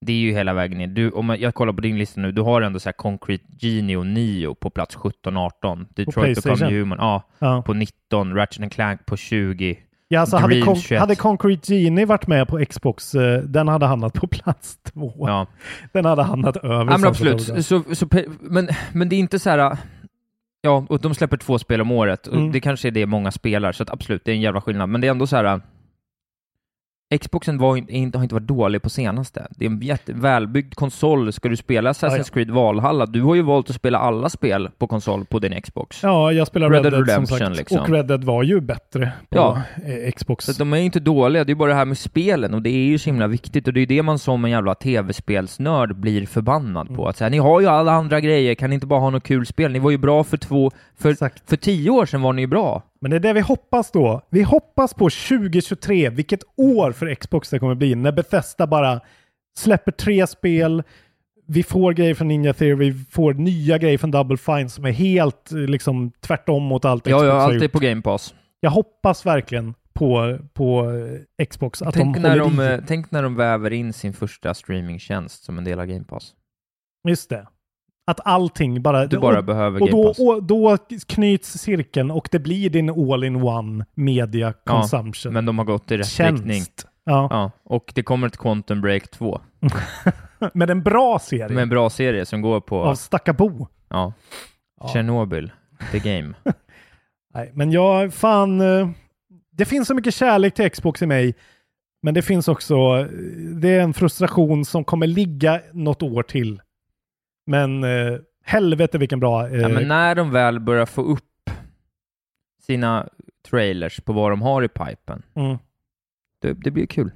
[0.00, 0.86] Det är ju hela vägen ner.
[0.86, 3.96] Du, om jag kollar på din lista nu, du har ändå så här Concrete Genie
[3.96, 5.86] och Nio på plats 17-18.
[5.90, 6.70] Detroit Become.
[6.70, 7.62] Human ja, Ja.
[7.62, 9.76] på 19, Ratchet and Clank på 20.
[10.12, 11.00] Ja, alltså hade, Con- 21.
[11.00, 15.14] hade Concrete Genie varit med på Xbox, eh, den hade hamnat på plats två.
[15.18, 15.46] Ja.
[15.92, 16.92] Den hade hamnat över.
[16.92, 17.42] Ja, men absolut.
[17.64, 18.06] Så, så,
[18.40, 19.76] men, men det är inte så här...
[20.60, 22.26] Ja, och de släpper två spel om året.
[22.26, 22.52] Och Mm.
[22.52, 24.88] Det kanske är det många spelar, så att absolut, det är en jävla skillnad.
[24.88, 25.60] Men det är ändå så här...
[27.18, 29.46] Xboxen var inte, har inte varit dålig på senaste.
[29.50, 31.32] Det är en jätte, välbyggd konsol.
[31.32, 32.24] Ska du spela Assassin's Ja, ja.
[32.34, 36.02] Creed Valhalla, du har ju valt att spela alla spel på konsol på din Xbox.
[36.02, 37.56] Ja, jag spelar Red Red, Dead Dead som Redemption, sagt.
[37.58, 37.78] liksom.
[37.80, 39.62] Och Red Dead var ju bättre på Ja.
[40.04, 40.44] eh, Xbox.
[40.44, 42.70] Så de är ju inte dåliga, det är bara det här med spelen och det
[42.70, 46.26] är ju så himla viktigt och det är det man som en jävla tv-spelsnörd blir
[46.26, 46.96] förbannad Mm.
[46.96, 47.08] på.
[47.08, 49.46] Att säga, ni har ju alla andra grejer, kan ni inte bara ha något kul
[49.46, 49.72] spel?
[49.72, 51.50] Ni var ju bra för två, för, Exakt.
[51.50, 52.82] för tio år sedan var ni ju bra.
[53.02, 54.22] Men det är det vi hoppas då.
[54.30, 59.00] Vi hoppas på 2023, vilket år för Xbox det kommer bli, när Bethesda bara
[59.58, 60.82] släpper tre spel,
[61.46, 64.90] vi får grejer från Ninja Theory, vi får nya grejer från Double Fine som är
[64.90, 68.34] helt eh, liksom tvärtom mot allt Ja, Xbox ja, har allt är på Game Pass.
[68.60, 70.90] Jag hoppas verkligen på, på
[71.38, 72.72] eh, Xbox att Tänk de när de, i.
[72.72, 76.34] eh, tänk när de väver in sin första streamingtjänst som en del av Game Pass.
[77.08, 77.46] Just det.
[78.06, 79.06] Att allting bara...
[79.06, 80.76] Du bara och, behöver och då, och då
[81.08, 85.32] knyts cirkeln och det blir din all-in-one media Ja, consumption.
[85.32, 86.44] Men de har gått i rätt Tjänst.
[86.44, 86.62] riktning.
[87.04, 87.28] Ja.
[87.30, 89.40] Ja, och det kommer ett Quantum Break 2
[90.54, 93.68] Men en bra serie med en bra serie som går på av Stackabo.
[93.88, 94.12] ja,
[94.80, 94.88] Ja.
[94.88, 95.52] Chernobyl,
[95.92, 96.34] The Game.
[97.34, 98.88] Nej, men jag, fan, eh,
[99.52, 101.34] det finns så mycket kärlek till Xbox i mig.
[102.02, 103.06] Men det finns också, eh,
[103.60, 106.60] det är en frustration som kommer ligga något år till.
[107.46, 109.48] Men eh, helvete vilken bra...
[109.48, 111.50] Eh, Ja, men när de väl börjar få upp
[112.62, 113.08] sina
[113.50, 115.58] trailers på vad de har i pipen, mm.
[116.42, 117.12] det, det blir kul.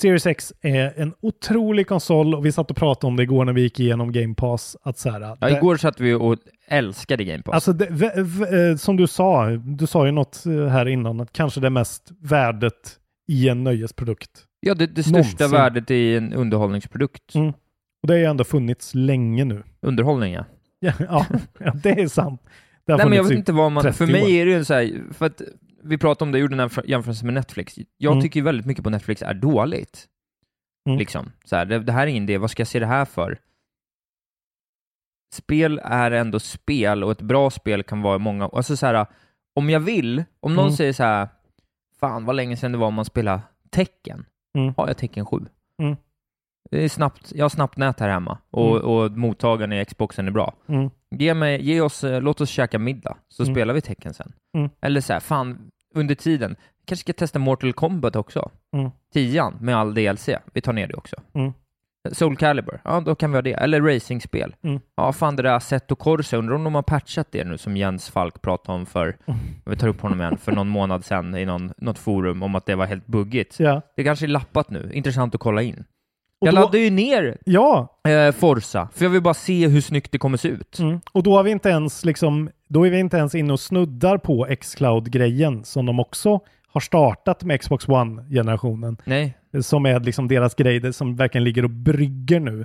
[0.00, 3.52] Series X är en otrolig konsol och vi satt och pratade om det igår när
[3.52, 4.76] vi gick igenom Game Pass.
[4.82, 6.38] Att så här, Ja, igår satt vi och
[6.68, 7.54] älskade Game Pass.
[7.54, 11.20] Alltså, det, v, v, eh, som du sa, du sa ju något eh, här innan,
[11.20, 12.98] att kanske det mest värdet
[13.28, 14.30] i en nöjesprodukt.
[14.60, 15.50] ja, det, det största någonsin.
[15.50, 17.34] värdet i en underhållningsprodukt.
[17.34, 17.52] Mm.
[18.04, 19.62] Och det har ju ändå funnits länge nu.
[19.80, 20.44] Underhållning, ja.
[20.78, 21.26] Ja, ja,
[21.58, 22.42] ja det är sant.
[22.84, 23.82] Det har Nej, men jag vet inte vad man...
[23.82, 24.28] 30 För mig år.
[24.28, 25.42] är det ju så här, för att
[25.82, 27.78] vi pratade om det, jag gjorde den här jämförelsen med Netflix.
[27.96, 28.22] Jag Mm.
[28.22, 30.06] tycker ju väldigt mycket på Netflix är dåligt.
[30.88, 30.98] Mm.
[30.98, 31.32] Liksom.
[31.44, 33.38] Så här, det, det här är ingen idé, vad ska jag se det här för?
[35.34, 38.44] Spel är ändå spel och ett bra spel kan vara många...
[38.52, 39.06] Alltså så här,
[39.54, 40.76] om jag vill, om någon Mm.
[40.76, 41.28] säger så här,
[42.00, 43.40] fan vad länge sedan det var man spelade
[43.70, 44.26] Tecken,
[44.58, 44.74] Mm.
[44.76, 45.36] har jag Tecken 7.
[45.82, 45.96] Mm.
[46.70, 48.88] Det är snabbt, jag har snabbt nät här hemma och, Mm.
[48.88, 50.54] och mottagaren i Xboxen är bra.
[50.68, 50.90] Mm.
[51.10, 53.54] Ge, mig, ge oss, eh, låt oss käka middag, så Mm.
[53.54, 54.32] spelar vi tecken sen.
[54.56, 54.70] Mm.
[54.80, 55.58] Eller så här, fan,
[55.94, 56.56] under tiden,
[56.86, 58.50] kanske ska testa Mortal Kombat också.
[58.76, 58.90] Mm.
[59.12, 61.16] Tian med all DLC, vi tar ner det också.
[61.34, 61.52] Mm.
[62.12, 63.52] Soul Calibur, ja då kan vi ha det.
[63.52, 64.54] Eller racingspel.
[64.62, 64.80] Mm.
[64.96, 68.10] Ja, fan det där Assetto Corsa, undrar om de har patchat det nu som Jens
[68.10, 69.40] Falk pratade om för, Mm.
[69.64, 72.66] vi tar upp honom igen, för någon månad sedan i någon, något forum om att
[72.66, 73.60] det var helt buggigt.
[73.60, 73.82] Ja.
[73.96, 75.84] Det kanske är lappat nu, intressant att kolla in.
[76.44, 79.80] Och jag då- laddade ju ner Ja, eh, Forza, för jag vill bara se hur
[79.80, 80.78] snyggt det kommer se ut.
[80.78, 81.00] mm.
[81.12, 84.18] och då har vi inte ens liksom, då är vi inte ens inne och snuddar
[84.18, 86.40] på Xcloud-grejen som de också
[86.72, 88.96] har startat med Xbox One-generationen.
[89.04, 92.64] Nej, Som är liksom deras grej, som verkligen ligger och brygger nu.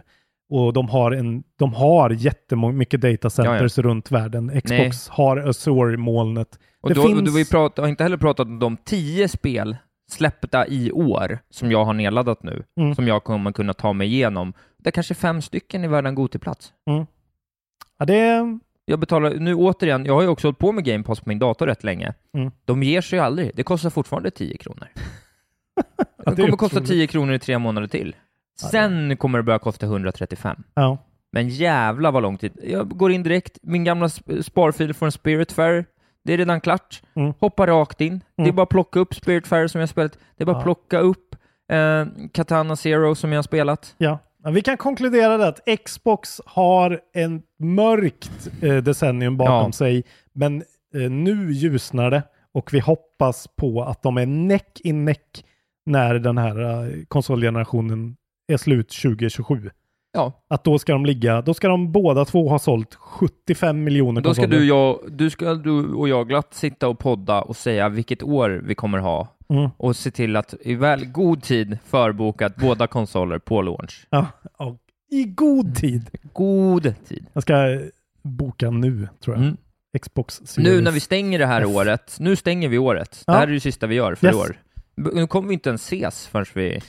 [0.52, 4.62] Och de har, en, de har jättemycket datacenters runt världen.
[4.62, 6.48] Xbox har Azure-molnet.
[6.82, 9.78] Och Det då, finns- då vi pratar, har inte heller pratat om de tio spel
[10.12, 12.96] släppta i år som jag har nedladdat nu, Mm.
[12.96, 14.54] som jag kommer kunna ta mig igenom.
[14.78, 16.74] Det är kanske fem stycken är värda en Gotiplats.
[17.98, 18.60] Ja, det.
[18.86, 21.40] Jag betalar, nu återigen, jag har ju också hållit på med Game Pass på min
[21.40, 22.14] dator rätt länge.
[22.38, 22.52] Mm.
[22.66, 23.52] De ger sig aldrig.
[23.56, 24.88] Det kostar fortfarande 10 kronor.
[26.26, 26.90] Ja, det kommer kosta otroligt.
[26.90, 28.16] 10 kronor i tre månader till.
[28.72, 30.64] Sen kommer det börja kosta 135.
[30.74, 30.98] Ja.
[31.32, 32.52] Men jävla vad lång tid.
[32.64, 35.86] Jag går in direkt, min gamla sp- sparfil från Spiritfarer,
[36.30, 37.02] det är redan klart.
[37.16, 37.34] Mm.
[37.40, 38.20] Hoppa rakt in.
[38.36, 38.56] Det är Mm.
[38.56, 40.18] bara att plocka upp Spiritfarer som jag spelat.
[40.38, 40.64] Det är bara att Ja.
[40.64, 41.36] plocka upp
[41.72, 43.96] eh, Katana Zero som jag har spelat.
[43.98, 44.20] Ja.
[44.44, 49.72] Ja, vi kan konkludera det att Xbox har en mörkt eh, decennium bakom Ja.
[49.72, 50.04] sig,
[50.34, 50.64] men
[50.96, 55.46] eh, nu ljusnar det och vi hoppas på att de är näck i näck
[55.86, 58.16] när den här eh, konsolgenerationen
[58.48, 59.70] är slut 2027.
[60.12, 64.22] Ja, Att då ska de ligga, då ska de båda två ha sålt 75 miljoner
[64.22, 64.60] då ska konsoler.
[64.62, 68.62] du, jag, du, ska, du och jag glatt sitta och podda och säga vilket år
[68.66, 69.70] vi kommer ha Mm.
[69.78, 74.08] och se till att i väl god tid förbokat båda konsoler på launch.
[74.10, 74.26] Ja,
[74.58, 74.78] och
[75.12, 76.10] I god tid.
[76.34, 77.26] God tid.
[77.34, 77.54] Jag ska
[78.22, 79.44] boka nu, tror jag.
[79.44, 79.58] Mm.
[80.02, 80.58] Xbox Series.
[80.58, 81.68] Nu när vi stänger det här F.
[81.68, 83.24] året, nu stänger vi året.
[83.28, 83.34] Ja.
[83.34, 84.36] Det här är det sista vi gör för Yes.
[84.36, 84.56] i år.
[85.14, 86.82] Nu kommer vi inte ens ses förrän vi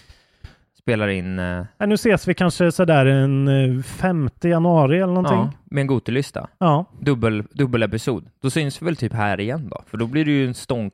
[0.81, 5.39] spelar in eh, Ja, nu ses vi kanske sådär en eh, 5 januari eller någonting.
[5.39, 6.49] ja, med en Gotelista.
[6.59, 6.85] Ja.
[7.01, 8.24] Dubbel, dubbelepisod.
[8.43, 9.83] Då syns vi väl typ här igen då?
[9.87, 10.93] För då blir det ju en stånk.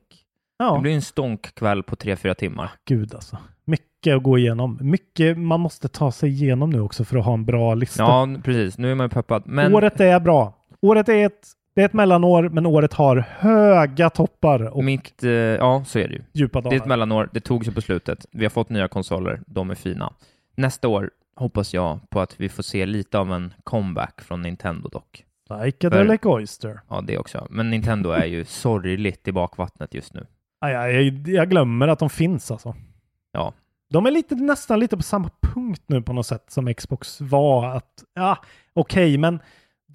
[0.58, 0.74] Ja.
[0.74, 2.70] Det blir en stånkkväll på tre fyra timmar.
[2.84, 3.38] Gud alltså.
[3.64, 4.78] Mycket att gå igenom.
[4.80, 8.02] Mycket man måste ta sig igenom nu också för att ha en bra lista.
[8.02, 8.78] Ja, precis.
[8.78, 9.42] Nu är man peppad.
[9.46, 10.52] Men Året är bra.
[10.80, 15.30] Året är ett, det är ett mellanår, men året har höga toppar och mitt, eh,
[15.30, 16.22] ja så är det ju.
[16.32, 16.76] djupa Det är dalar.
[16.76, 18.26] ett mellanår, det tog sig på slutet.
[18.32, 20.12] Vi har fått nya konsoler, de är fina.
[20.54, 24.88] Nästa år hoppas jag på att vi får se lite av en comeback från Nintendo
[24.88, 25.24] dock.
[25.48, 26.80] Psychedelic Oyster.
[26.88, 27.46] Ja, det också.
[27.50, 30.26] Men Nintendo är ju sorgligt i bakvattnet just nu.
[30.60, 32.74] Aj, aj, jag, jag glömmer att de finns alltså.
[33.32, 33.52] Ja.
[33.90, 37.66] De är lite, nästan lite på samma punkt nu på något sätt som Xbox var.
[37.76, 38.38] Att, ja,
[38.72, 39.40] okej, men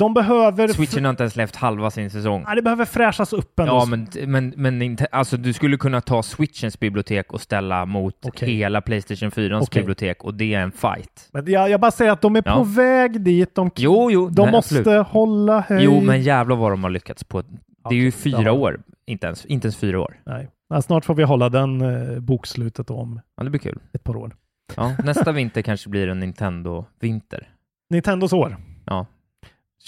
[0.01, 0.67] de behöver...
[0.67, 2.43] Switchen har inte ens släppt halva sin säsong.
[2.47, 3.71] Ja, det behöver fräschas upp ändå.
[3.73, 8.25] Ja, men, men, men inte, alltså, du skulle kunna ta Switchens bibliotek och ställa mot
[8.25, 8.49] Okej.
[8.55, 9.81] hela Playstation 4 Okej.
[9.81, 11.29] bibliotek och det är en fight.
[11.33, 12.55] Men jag, jag bara säger att de är Ja.
[12.55, 13.55] på väg dit.
[13.55, 15.07] De, Jo, jo, de nej, måste absolut.
[15.07, 15.81] hålla höjd.
[15.83, 17.41] Jo, men jävlar vad de har lyckats på.
[17.89, 18.51] Det är ju fyra ja.
[18.51, 20.19] år, inte ens, inte ens fyra år.
[20.25, 20.49] Nej.
[20.69, 23.79] Ja, snart får vi hålla den eh, bokslutet om Ja, det blir kul.
[23.93, 24.35] ett par år.
[24.75, 27.49] Ja, nästa vinter kanske blir en Nintendo-vinter.
[27.89, 28.57] Nintendos år.
[28.85, 29.05] Ja.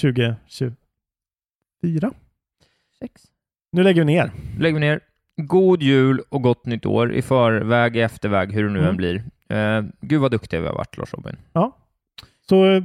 [0.02, 2.12] 2024.
[3.00, 3.22] Sex.
[3.72, 4.32] Nu lägger vi ner.
[4.60, 5.00] Lägger vi ner.
[5.38, 8.90] God jul och gott nytt år i förväg, i efterväg, hur det nu Mm.
[8.90, 9.24] än blir.
[9.50, 11.36] Eh, gud vad duktiga vi har varit, Lars Robin.
[11.54, 11.78] Ja.
[12.50, 12.84] Så eh,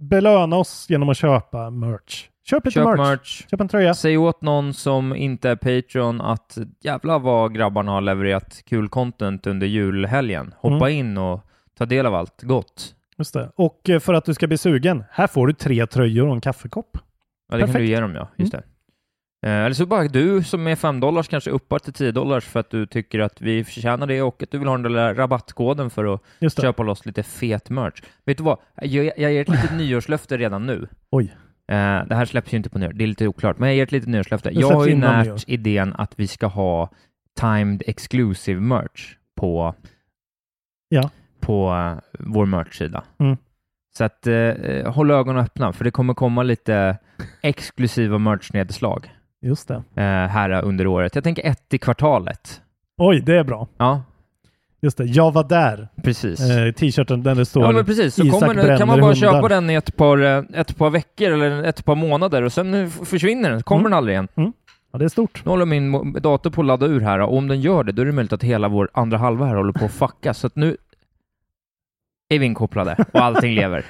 [0.00, 2.28] belöna oss genom att köpa merch.
[2.44, 2.98] Köp lite Köp merch.
[2.98, 3.46] merch.
[3.50, 3.94] Köp en tröja.
[3.94, 9.46] Säg åt någon som inte är Patreon att jävla vad grabbarna har levererat kul content
[9.46, 10.54] under julhelgen.
[10.58, 10.98] Hoppa Mm.
[10.98, 11.40] in och
[11.78, 12.94] ta del av allt gott.
[13.20, 13.50] Just det.
[13.56, 16.40] Och eh, för att du ska bli sugen, här får du tre tröjor och en
[16.40, 16.90] kaffekopp.
[16.94, 17.78] Ja, det kan Perfekt.
[17.78, 18.28] du ge dem ja.
[18.36, 18.62] Just det.
[19.46, 22.60] Eh, eller så bara du som är 5 dollars kanske uppar till 10 dollars för
[22.60, 25.90] att du tycker att vi förtjänar det och att du vill ha den där rabattkoden
[25.90, 26.22] för att
[26.60, 28.02] köpa loss lite fet merch.
[28.24, 28.58] Vet du vad?
[28.74, 30.88] Jag, jag ger ett litet nyårslöfte redan nu.
[31.10, 31.24] Oj.
[31.68, 33.82] Eh, det här släpps ju inte på nyår, det är lite oklart, men jag ger
[33.82, 34.50] ett litet nyårslöfte.
[34.52, 36.90] Jag har ju närt idén att vi ska ha
[37.40, 39.74] timed exclusive merch på,
[40.88, 41.10] Ja.
[41.40, 43.02] På eh, vår merch-sida.
[43.18, 43.36] Mm.
[43.96, 46.96] Så att eh, håll ögonen öppna, för det kommer komma lite
[47.42, 49.10] exklusiva merch-nedslag
[49.42, 49.74] Just det.
[49.74, 51.14] eh, här under året.
[51.14, 52.60] Jag tänker ett i kvartalet.
[52.98, 53.68] Oj, det är bra.
[53.76, 54.02] Ja,
[54.82, 55.04] Just det.
[55.04, 55.88] Jag var där.
[56.02, 56.40] precis.
[56.50, 59.14] Eh, T-shirten där det står Ja men precis, så Isak kommer, kan man bara hundar.
[59.32, 62.74] köpa den i ett par, eh, ett par veckor eller ett par månader och sen
[62.74, 63.90] eh, försvinner den, kommer Mm.
[63.90, 64.28] den aldrig igen.
[64.92, 65.42] Ja, det är stort.
[65.44, 68.02] Nu håller min dator på att ladda ur här och om den gör det, då
[68.02, 70.34] är det möjligt att hela vår andra halva här håller på att fucka.
[70.34, 70.76] Så att nu
[72.30, 73.84] är vi inkopplade och allting lever.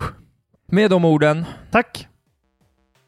[0.66, 2.08] Med de orden, Tack.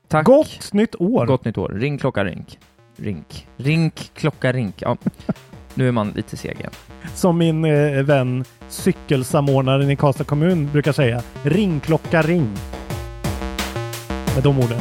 [0.08, 0.26] tack.
[0.26, 1.26] Gott nytt år.
[1.26, 1.68] Gott nytt år.
[1.68, 2.58] Ring klocka rink.
[2.96, 3.46] Rink.
[3.56, 4.74] Rink klocka rink.
[4.82, 4.96] Ja.
[5.74, 6.70] Nu är man lite seg igen.
[7.14, 11.22] Som min eh, vän cykelsamordnaren i Karlstad kommun brukar säga.
[11.42, 12.54] Ringklocka ring.
[14.34, 14.80] Med de orden.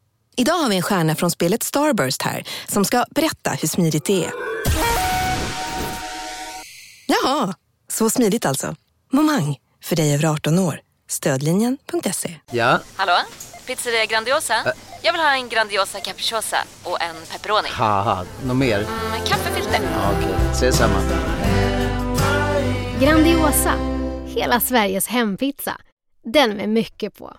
[0.37, 4.25] Idag har vi en stjärna från spelet Starburst här, som ska berätta hur smidigt det
[4.25, 4.31] är.
[7.07, 7.53] Jaha,
[7.87, 8.75] så smidigt alltså.
[9.11, 10.79] Momang, för dig över 18 år.
[11.09, 12.35] Stödlinjen.se.
[12.51, 13.17] Ja, Hallå?
[13.65, 14.55] Pizzeria Grandiosa?
[15.01, 17.69] Jag vill ha en Grandiosa capriciosa och en pepperoni.
[17.71, 18.79] haha, något mer?
[19.11, 19.79] Med kaffefilter.
[19.93, 20.99] Ja, Okej, ses samma.
[23.01, 23.73] Grandiosa,
[24.27, 25.77] hela Sveriges hempizza.
[26.33, 27.33] Den med mycket på.